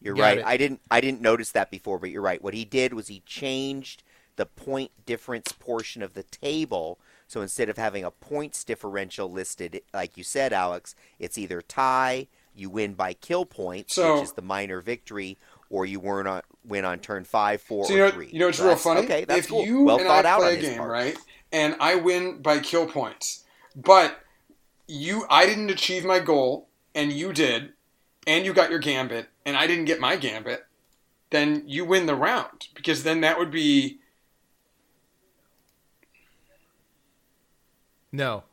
[0.00, 0.38] You're Got right.
[0.38, 0.44] it.
[0.44, 2.42] I didn't I didn't notice that before, but you're right.
[2.42, 4.02] What he did was he changed
[4.36, 6.98] the point difference portion of the table.
[7.26, 12.26] So instead of having a points differential listed, like you said, Alex, it's either tie,
[12.54, 15.38] you win by kill points, So- which is the minor victory,
[15.70, 18.28] or you win on win on turn five, four, So you know, three.
[18.30, 19.00] you know what's So real that's- funny?
[19.06, 19.64] Okay, that's if cool.
[19.64, 20.90] you well and thought I out play on a game, part.
[20.90, 21.16] right,
[21.50, 23.43] and I win by kill points,
[23.74, 24.20] but
[24.86, 27.72] you, I didn't achieve my goal, and you did,
[28.26, 30.64] and you got your gambit, and I didn't get my gambit,
[31.30, 33.98] then you win the round because then that would be
[38.12, 38.44] No.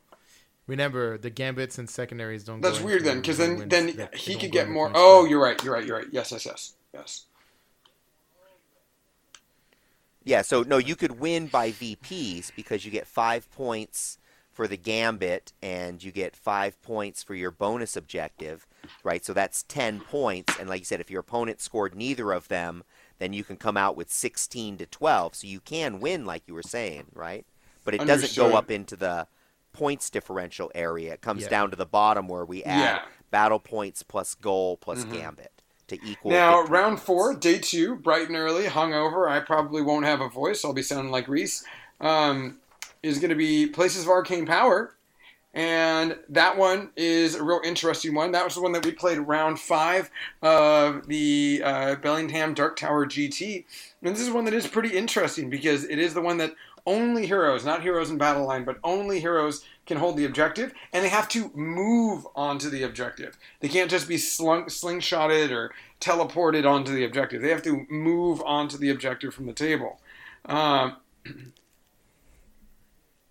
[0.66, 2.60] Remember, the gambits and secondaries don't.
[2.60, 4.90] that's go weird then because then then They- they he could get more.
[4.94, 5.30] Oh, spread.
[5.30, 5.62] you're right.
[5.64, 5.86] You're right.
[5.86, 6.06] You're right.
[6.10, 7.26] Yes, yes, yes, yes.
[10.24, 14.18] Yeah, so no, you could win by VPs because you get five points
[14.52, 18.66] for the gambit and you get five points for your bonus objective,
[19.02, 19.24] right?
[19.24, 20.58] So that's 10 points.
[20.58, 22.84] And like you said, if your opponent scored neither of them,
[23.18, 25.34] then you can come out with 16 to 12.
[25.36, 27.46] So you can win, like you were saying, right?
[27.84, 29.26] But it doesn't go up into the
[29.72, 31.14] points differential area.
[31.14, 31.48] It comes Yeah.
[31.48, 33.04] down to the bottom where we add Yeah.
[33.30, 35.12] battle points plus goal plus Mhm.
[35.14, 35.52] gambit
[35.86, 36.30] to equal.
[36.30, 37.04] Now, round points.
[37.04, 39.28] four, day two, bright and early, hungover.
[39.30, 40.62] I probably won't have a voice.
[40.64, 41.64] I'll be sounding like Reese.
[42.00, 42.58] Um,
[43.02, 44.94] is going to be Places of Arcane Power.
[45.54, 48.32] And that one is a real interesting one.
[48.32, 53.04] That was the one that we played round five of the uh, Bellingham Dark Tower
[53.04, 53.64] GT.
[54.02, 56.54] And this is one that is pretty interesting because it is the one that
[56.86, 61.04] only heroes, not heroes in battle line, but only heroes can hold the objective, and
[61.04, 63.36] they have to move onto the objective.
[63.60, 67.42] They can't just be slung, slingshotted or teleported onto the objective.
[67.42, 70.00] They have to move onto the objective from the table.
[70.46, 70.96] Um,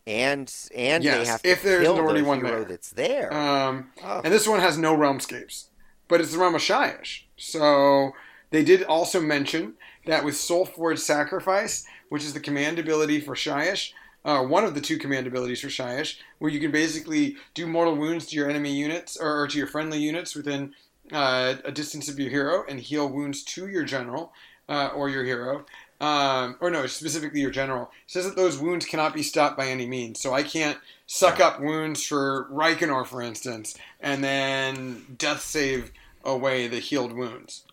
[0.08, 2.66] and and Yes, they have to if there's kill already the one hero there.
[2.66, 3.34] that's there.
[3.34, 4.22] um, Oh.
[4.24, 5.66] and this one has no realmscapes,
[6.08, 7.24] but it's the realm of Shyish.
[7.38, 8.12] So
[8.50, 9.74] they did also mention
[10.06, 13.92] that with Soulforged Sacrifice, which is the command ability for Shyish,
[14.26, 17.96] uh, one of the two command abilities for Shyish, where you can basically do mortal
[17.96, 20.74] wounds to your enemy units or, or to your friendly units within
[21.12, 24.34] uh, a distance of your hero and heal wounds to your general
[24.70, 25.66] uh, or your hero.
[26.02, 27.92] Um, or no, specifically your general.
[28.08, 30.20] Says that those wounds cannot be stopped by any means.
[30.20, 35.92] So I can't suck up wounds for Reikenor, for instance, and then death save
[36.24, 37.66] away the healed wounds.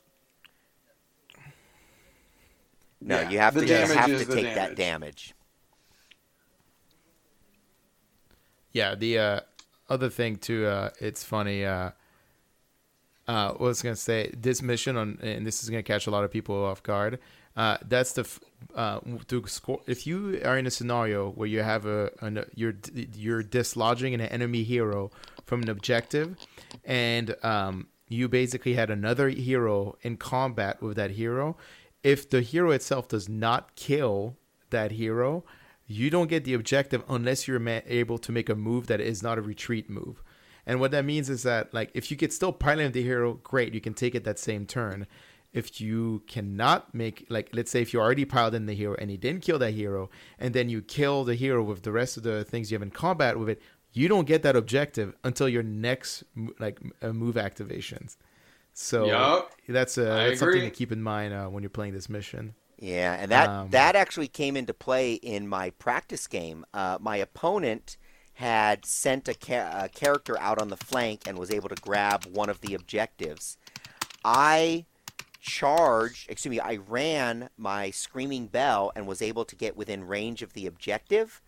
[3.01, 4.55] No, Yeah, you have the to you have to take damage.
[4.57, 5.35] that damage.
[8.73, 9.41] Yeah, the uh,
[9.89, 11.65] other thing too, uh, it's funny.
[11.65, 11.93] Uh,
[13.27, 16.25] uh, I was gonna say this mission on, and this is gonna catch a lot
[16.25, 17.19] of people off guard.
[17.59, 18.25] Uh, that's the
[18.77, 19.81] uh, to score.
[19.89, 24.21] If you are in a scenario where you have a an, you're you're dislodging an
[24.21, 25.11] enemy hero
[25.45, 26.37] from an objective,
[26.85, 31.57] and um, you basically had another hero in combat with that hero.
[32.05, 34.37] If the hero itself does not kill
[34.71, 35.43] that hero,
[35.85, 39.21] you don't get the objective unless you're ma- able to make a move that is
[39.21, 40.23] not a retreat move.
[40.65, 43.75] And what that means is that like if you could still pilot the hero, great,
[43.75, 45.09] you can take it that same turn.
[45.59, 49.11] If you cannot make like let's say if you already piled in the hero and
[49.11, 52.23] you didn't kill that hero and then you kill the hero with the rest of
[52.23, 53.61] the things you have in combat with it
[53.93, 56.25] you don't get that objective until your next
[56.59, 58.17] like uh, move activations
[58.73, 59.53] so Yup.
[59.69, 63.15] that's, uh, that's something to keep in mind uh, when you're playing this mission Yeah,
[63.21, 66.65] and that Um, that actually came into play in my practice game.
[66.73, 67.97] Uh, my opponent
[68.35, 72.25] had sent a, cha- a character out on the flank and was able to grab
[72.27, 73.59] one of the objectives.
[74.25, 74.87] I
[75.41, 80.43] charged, excuse me, I ran my screaming bell and was able to get within range
[80.43, 81.41] of the objective,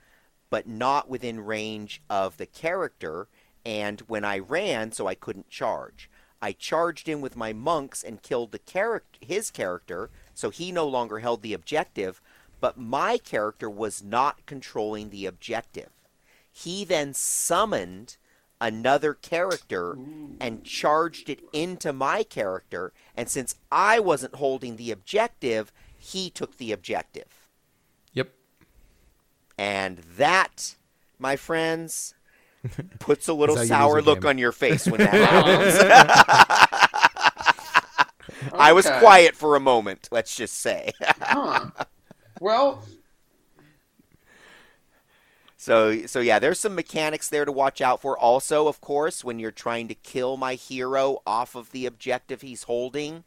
[0.49, 3.29] but not within range of the character.
[3.65, 6.11] And when I ran, so I couldn't charge.
[6.43, 10.89] I charged in with my monks and killed the character, his character, so he no
[10.89, 12.21] longer held the objective.
[12.61, 15.91] But my character was not controlling the objective.
[16.53, 18.17] He then summoned
[18.61, 19.97] another character
[20.39, 22.93] and charged it into my character.
[23.17, 27.49] And since I wasn't holding the objective, he took the objective.
[28.13, 28.33] yep
[29.59, 30.77] And that,
[31.19, 32.15] my friends,
[32.99, 35.77] puts a little That's how you sour look on your face when that happens.
[38.53, 40.93] I was quiet for a moment, let's just say.
[41.03, 41.71] Huh.
[42.41, 42.83] Well,
[45.61, 48.19] So so yeah, there's some mechanics there to watch out for.
[48.19, 52.63] Also, of course, when you're trying to kill my hero off of the objective he's
[52.63, 53.25] holding,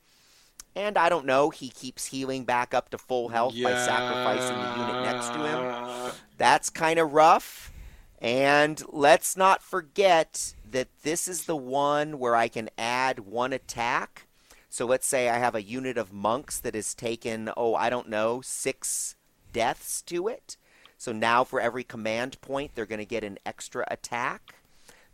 [0.76, 4.82] and I don't know, he keeps healing back up to full health by sacrificing the
[4.82, 6.12] unit next to him.
[6.40, 7.72] That's kind of rough.
[8.18, 14.26] And let's not forget that this is the one where I can add one attack.
[14.72, 18.10] So let's say I have a unit of monks that has taken, oh, I don't
[18.10, 19.18] know, six
[19.52, 20.58] deaths to it.
[21.04, 24.56] So now for every command point, they're going to get an extra attack.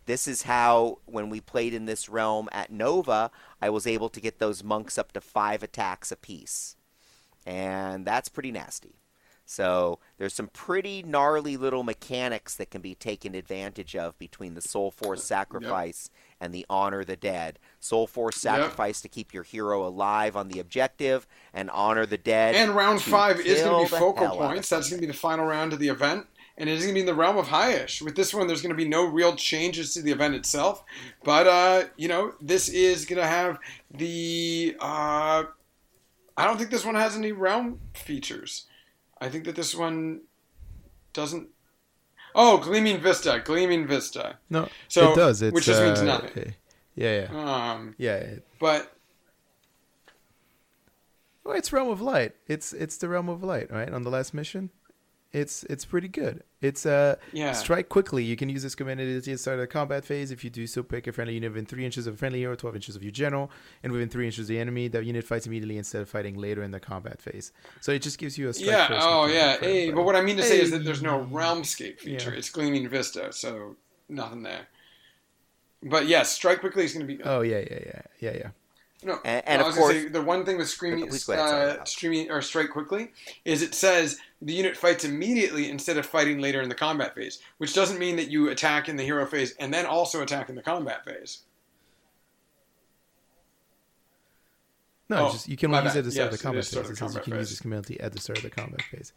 [0.05, 4.21] This is how, when we played in this realm at Nova, I was able to
[4.21, 6.75] get those monks up to five attacks apiece.
[7.43, 8.99] And that's pretty nasty.
[9.47, 14.61] So there's some pretty gnarly little mechanics that can be taken advantage of between the
[14.61, 17.59] Soul Force sacrifice and the Honor the Dead.
[17.79, 22.55] Soul Force sacrifice to keep your hero alive on the objective, and Honor the Dead.
[22.55, 24.69] And round five is going to be focal hell out of points.
[24.69, 26.27] That's going to be the final round of the event.
[26.57, 28.01] And it is going to be in the realm of Hysh.
[28.01, 30.83] With this one, there's going to be no real changes to the event itself.
[31.23, 33.59] But, uh, you know, this is going to have
[33.91, 34.75] the.
[34.77, 35.43] Uh,
[36.35, 38.65] I don't think this one has any realm features.
[39.21, 40.21] I think that this one
[41.13, 41.47] doesn't.
[42.41, 43.41] Oh, Gleaming Vista.
[43.43, 44.37] Gleaming Vista.
[44.49, 46.55] no So, it does it's which just means uh, nothing.
[46.95, 48.95] yeah yeah Um, yeah it, but
[51.43, 52.35] Well, it's Realm of Light.
[52.47, 53.91] It's it's the Realm of Light, right?
[53.91, 54.69] On the last mission,
[55.31, 56.43] it's it's pretty good.
[56.61, 57.51] It's uh Yeah.
[57.51, 58.23] strike quickly.
[58.23, 60.31] You can use this command at the start of the combat phase.
[60.31, 62.55] If you do so, pick a friendly unit within three inches of a friendly hero,
[62.55, 63.51] twelve inches of your general,
[63.83, 64.87] and within three inches of the enemy.
[64.87, 67.51] That unit fights immediately instead of fighting later in the combat phase.
[67.81, 69.57] So it just gives you a strike yeah, first oh yeah.
[69.57, 69.91] Hey, everybody.
[69.91, 72.31] but what I mean to say is that there's no realmscape feature.
[72.31, 72.37] Yeah.
[72.37, 73.75] It's Gleaming Vista, so
[74.07, 74.67] nothing there.
[75.83, 77.23] But yes, strike quickly is going to be.
[77.23, 78.49] Oh yeah, yeah, yeah, yeah, yeah.
[79.03, 81.23] No, And- and I of was gonna course- say, the one thing with screaming, Please
[81.23, 83.11] go ahead, sorry, uh, streaming or strike quickly
[83.45, 87.39] is it says the unit fights immediately instead of fighting later in the combat phase,
[87.59, 90.55] which doesn't mean that you attack in the hero phase and then also attack in
[90.55, 91.39] the combat phase.
[95.09, 95.99] No, Oh, just you can my only use it bad.
[95.99, 96.89] at the start of Yes, the combat it is start phase.
[96.89, 99.13] the says you combat can use this command at the start of the combat phase.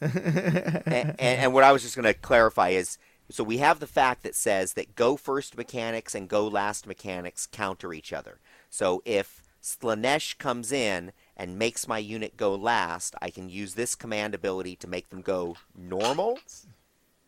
[0.00, 2.98] and, and, and what I was just going to clarify is
[3.30, 7.46] so we have the fact that says that go first mechanics and go last mechanics
[7.46, 8.38] counter each other.
[8.70, 13.94] So if Slaanesh comes in and makes my unit go last, I can use this
[13.94, 16.38] command ability to make them go normal.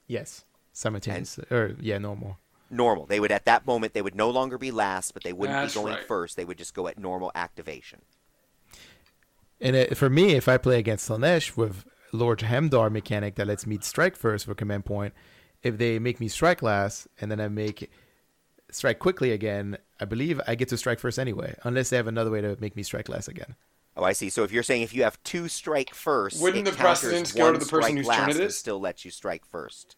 [0.07, 2.39] yes, simultaneous or yeah, normal.
[2.71, 3.07] Normal.
[3.07, 5.75] They would at that moment they would no longer be last, but they wouldn't That's
[5.75, 6.07] be going right.
[6.07, 6.37] first.
[6.37, 8.03] They would just go at normal activation.
[9.61, 13.67] And it, for me, if I play against Slaanesh with Lord Hemdar mechanic that lets
[13.67, 15.15] me strike first for command point,
[15.63, 17.91] if they make me strike last and then I make
[18.75, 22.31] strike quickly again, I believe I get to strike first anyway, unless they have another
[22.31, 23.57] way to make me strike last again.
[23.97, 24.31] Oh, I see.
[24.31, 27.53] So if you're saying if you have two strike first, Wouldn't it the precedence go
[27.53, 28.57] to the person strike whose turn it and is?
[28.57, 29.97] still lets you strike first.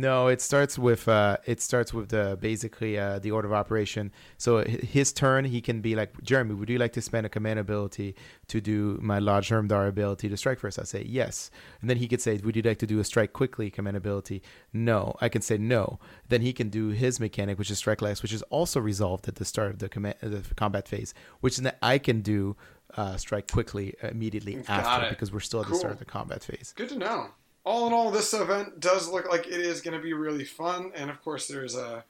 [0.00, 4.12] No, it starts with uh, it starts with the basically uh, the order of operation.
[4.36, 7.58] So his turn, he can be like, Jeremy, would you like to spend a command
[7.58, 8.14] ability
[8.48, 10.78] to do my large Hermdar ability to strike first?
[10.78, 11.50] I say yes,
[11.80, 14.42] and then he could say, would you like to do a strike quickly command ability?
[14.72, 15.98] No, I can say no.
[16.28, 19.34] Then he can do his mechanic, which is strike last, which is also resolved at
[19.36, 22.56] the start of the command the combat phase, which then I can do
[22.96, 25.10] uh, strike quickly immediately Got after it.
[25.10, 25.78] because we're still at the Cool.
[25.80, 26.72] start of the combat phase.
[26.76, 27.28] Good to know.
[27.64, 30.92] All in all, this event does look like it is going to be really fun,
[30.94, 32.04] and of course, there's a,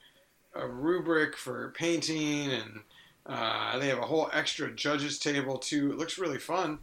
[0.54, 2.80] a rubric for painting and
[3.28, 5.92] Uh, they have a whole extra judges table too.
[5.92, 6.78] It looks really fun,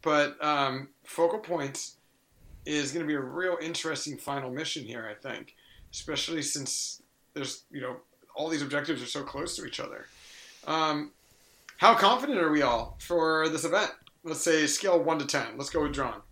[0.00, 1.96] but um, focal points
[2.64, 5.04] is going to be a real interesting final mission here.
[5.04, 5.54] I think,
[5.92, 7.02] especially since
[7.34, 7.96] there's you know
[8.34, 10.06] all these objectives are so close to each other.
[10.66, 11.12] Um,
[11.76, 13.90] how confident are we all for this event?
[14.24, 15.58] Let's say scale one to ten.
[15.58, 16.22] Let's go with Drawn.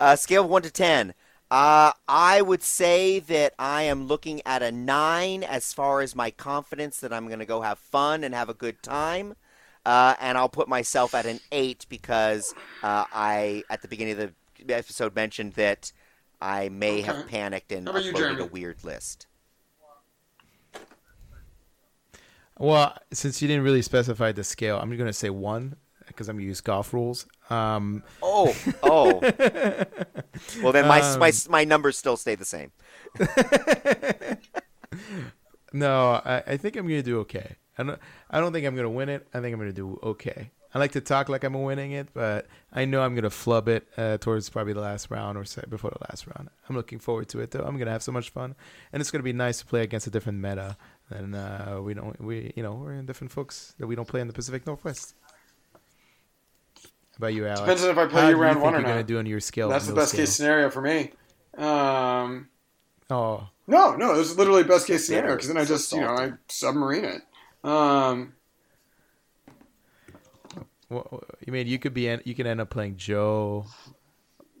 [0.00, 1.14] Uh, scale of one to ten.
[1.50, 6.30] Uh, I would say that I am looking at a nine as far as my
[6.30, 9.34] confidence that I'm going to go have fun and have a good time.
[9.86, 14.34] Uh, and I'll put myself at an eight because uh, I, at the beginning of
[14.66, 15.92] the episode, mentioned that
[16.40, 17.02] I may Okay.
[17.02, 19.26] have panicked and How you, uploaded a weird list.
[22.58, 25.76] Well, since you didn't really specify the scale, I'm going to say one
[26.18, 27.26] because I'm going to use golf rules.
[27.48, 29.20] Um, Oh, oh.
[30.62, 32.72] well, then my, my Um, my numbers still stay the same.
[35.72, 37.54] no, I, I think I'm going to do okay.
[37.78, 38.00] I don't,
[38.30, 39.28] I don't think I'm going to win it.
[39.32, 40.50] I think I'm going to do okay.
[40.74, 43.68] I like to talk like I'm winning it, but I know I'm going to flub
[43.68, 46.50] it uh, towards probably the last round or say before the last round.
[46.68, 47.60] I'm looking forward to it though.
[47.60, 48.54] I'm going to have so much fun,
[48.92, 50.76] and it's going to be nice to play against a different meta.
[51.10, 54.20] And uh, we don't, we you know, we're in different folks that we don't play
[54.20, 55.14] in the Pacific Northwest.
[57.18, 57.60] How about you, Alex?
[57.60, 59.18] Depends on if I play How you do round think one or you're gonna do
[59.18, 59.68] on your scale?
[59.68, 60.20] That's the best scale?
[60.20, 61.12] case scenario for me.
[61.56, 62.48] Um,
[63.10, 66.10] Oh, no, no, this is literally best case scenario because then I just you know
[66.10, 67.22] I submarine it.
[67.64, 68.34] Um,
[70.90, 73.66] well, you mean you could be you could end up playing Joe.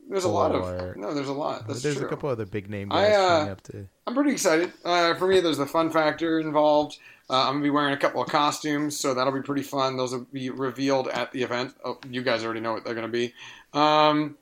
[0.08, 1.66] there's a lot of no, there's a lot.
[1.66, 2.06] That's There's true.
[2.06, 3.88] a couple other big name I, uh, coming up to.
[4.06, 4.72] I'm pretty excited.
[4.84, 6.98] Uh, for me, there's the fun factor involved.
[7.30, 9.96] Uh, I'm gonna be wearing a couple of costumes, so that'll be pretty fun.
[9.96, 11.74] Those will be revealed at the event.
[11.84, 13.34] Oh, you guys already know what they're gonna be.
[13.74, 14.36] Um,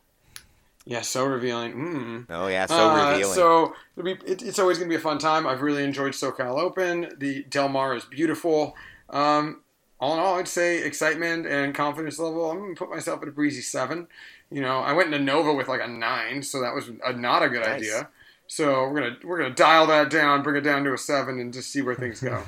[0.89, 1.75] yeah, so revealing.
[1.75, 2.27] Mm.
[2.31, 3.35] Oh yeah, so Uh, revealing.
[3.35, 5.45] So it'll be, it, it's always going to be a fun time.
[5.45, 7.13] I've really enjoyed SoCal Open.
[7.19, 8.77] The Del Mar is beautiful.
[9.11, 9.63] Um,
[9.99, 12.49] all in all, I'd say excitement and confidence level.
[12.53, 14.07] I'm going to put myself at a breezy seven.
[14.49, 17.43] You know, I went into Nova with like a nine, so that was a, not
[17.43, 17.81] a good Nice.
[17.81, 18.09] idea.
[18.48, 21.52] So we're gonna we're gonna dial that down, bring it down to a seven, and
[21.52, 22.43] just see where things go.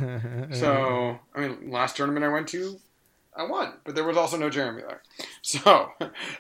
[0.53, 2.79] so I mean, last tournament I went to,
[3.37, 5.03] I won, but there was also no Jeremy there,
[5.43, 5.93] so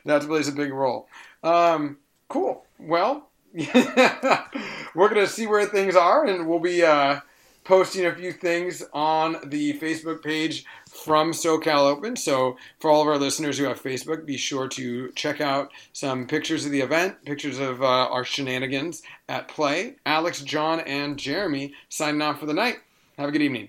[0.04, 1.08] that plays a big role.
[1.42, 1.98] Um,
[2.28, 2.64] cool.
[2.78, 7.20] Well, we're gonna see where things are, and we'll be uh,
[7.64, 10.64] posting a few things on the Facebook page
[11.04, 12.16] from SoCal Open.
[12.16, 16.26] So for all of our listeners who have Facebook, be sure to check out some
[16.26, 19.96] pictures of the event, pictures of uh, our shenanigans at play.
[20.06, 22.78] Alex, John, and Jeremy signing off for the night.
[23.16, 23.68] Have a good evening.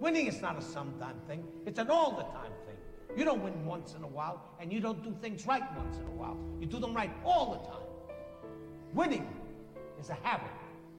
[0.00, 2.76] Winning is not a sometime thing, it's an all the time thing.
[3.16, 6.06] You don't win once in a while, and you don't do things right once in
[6.06, 6.38] a while.
[6.60, 7.82] You do them right all the time.
[8.94, 9.28] Winning
[10.00, 10.50] is a habit.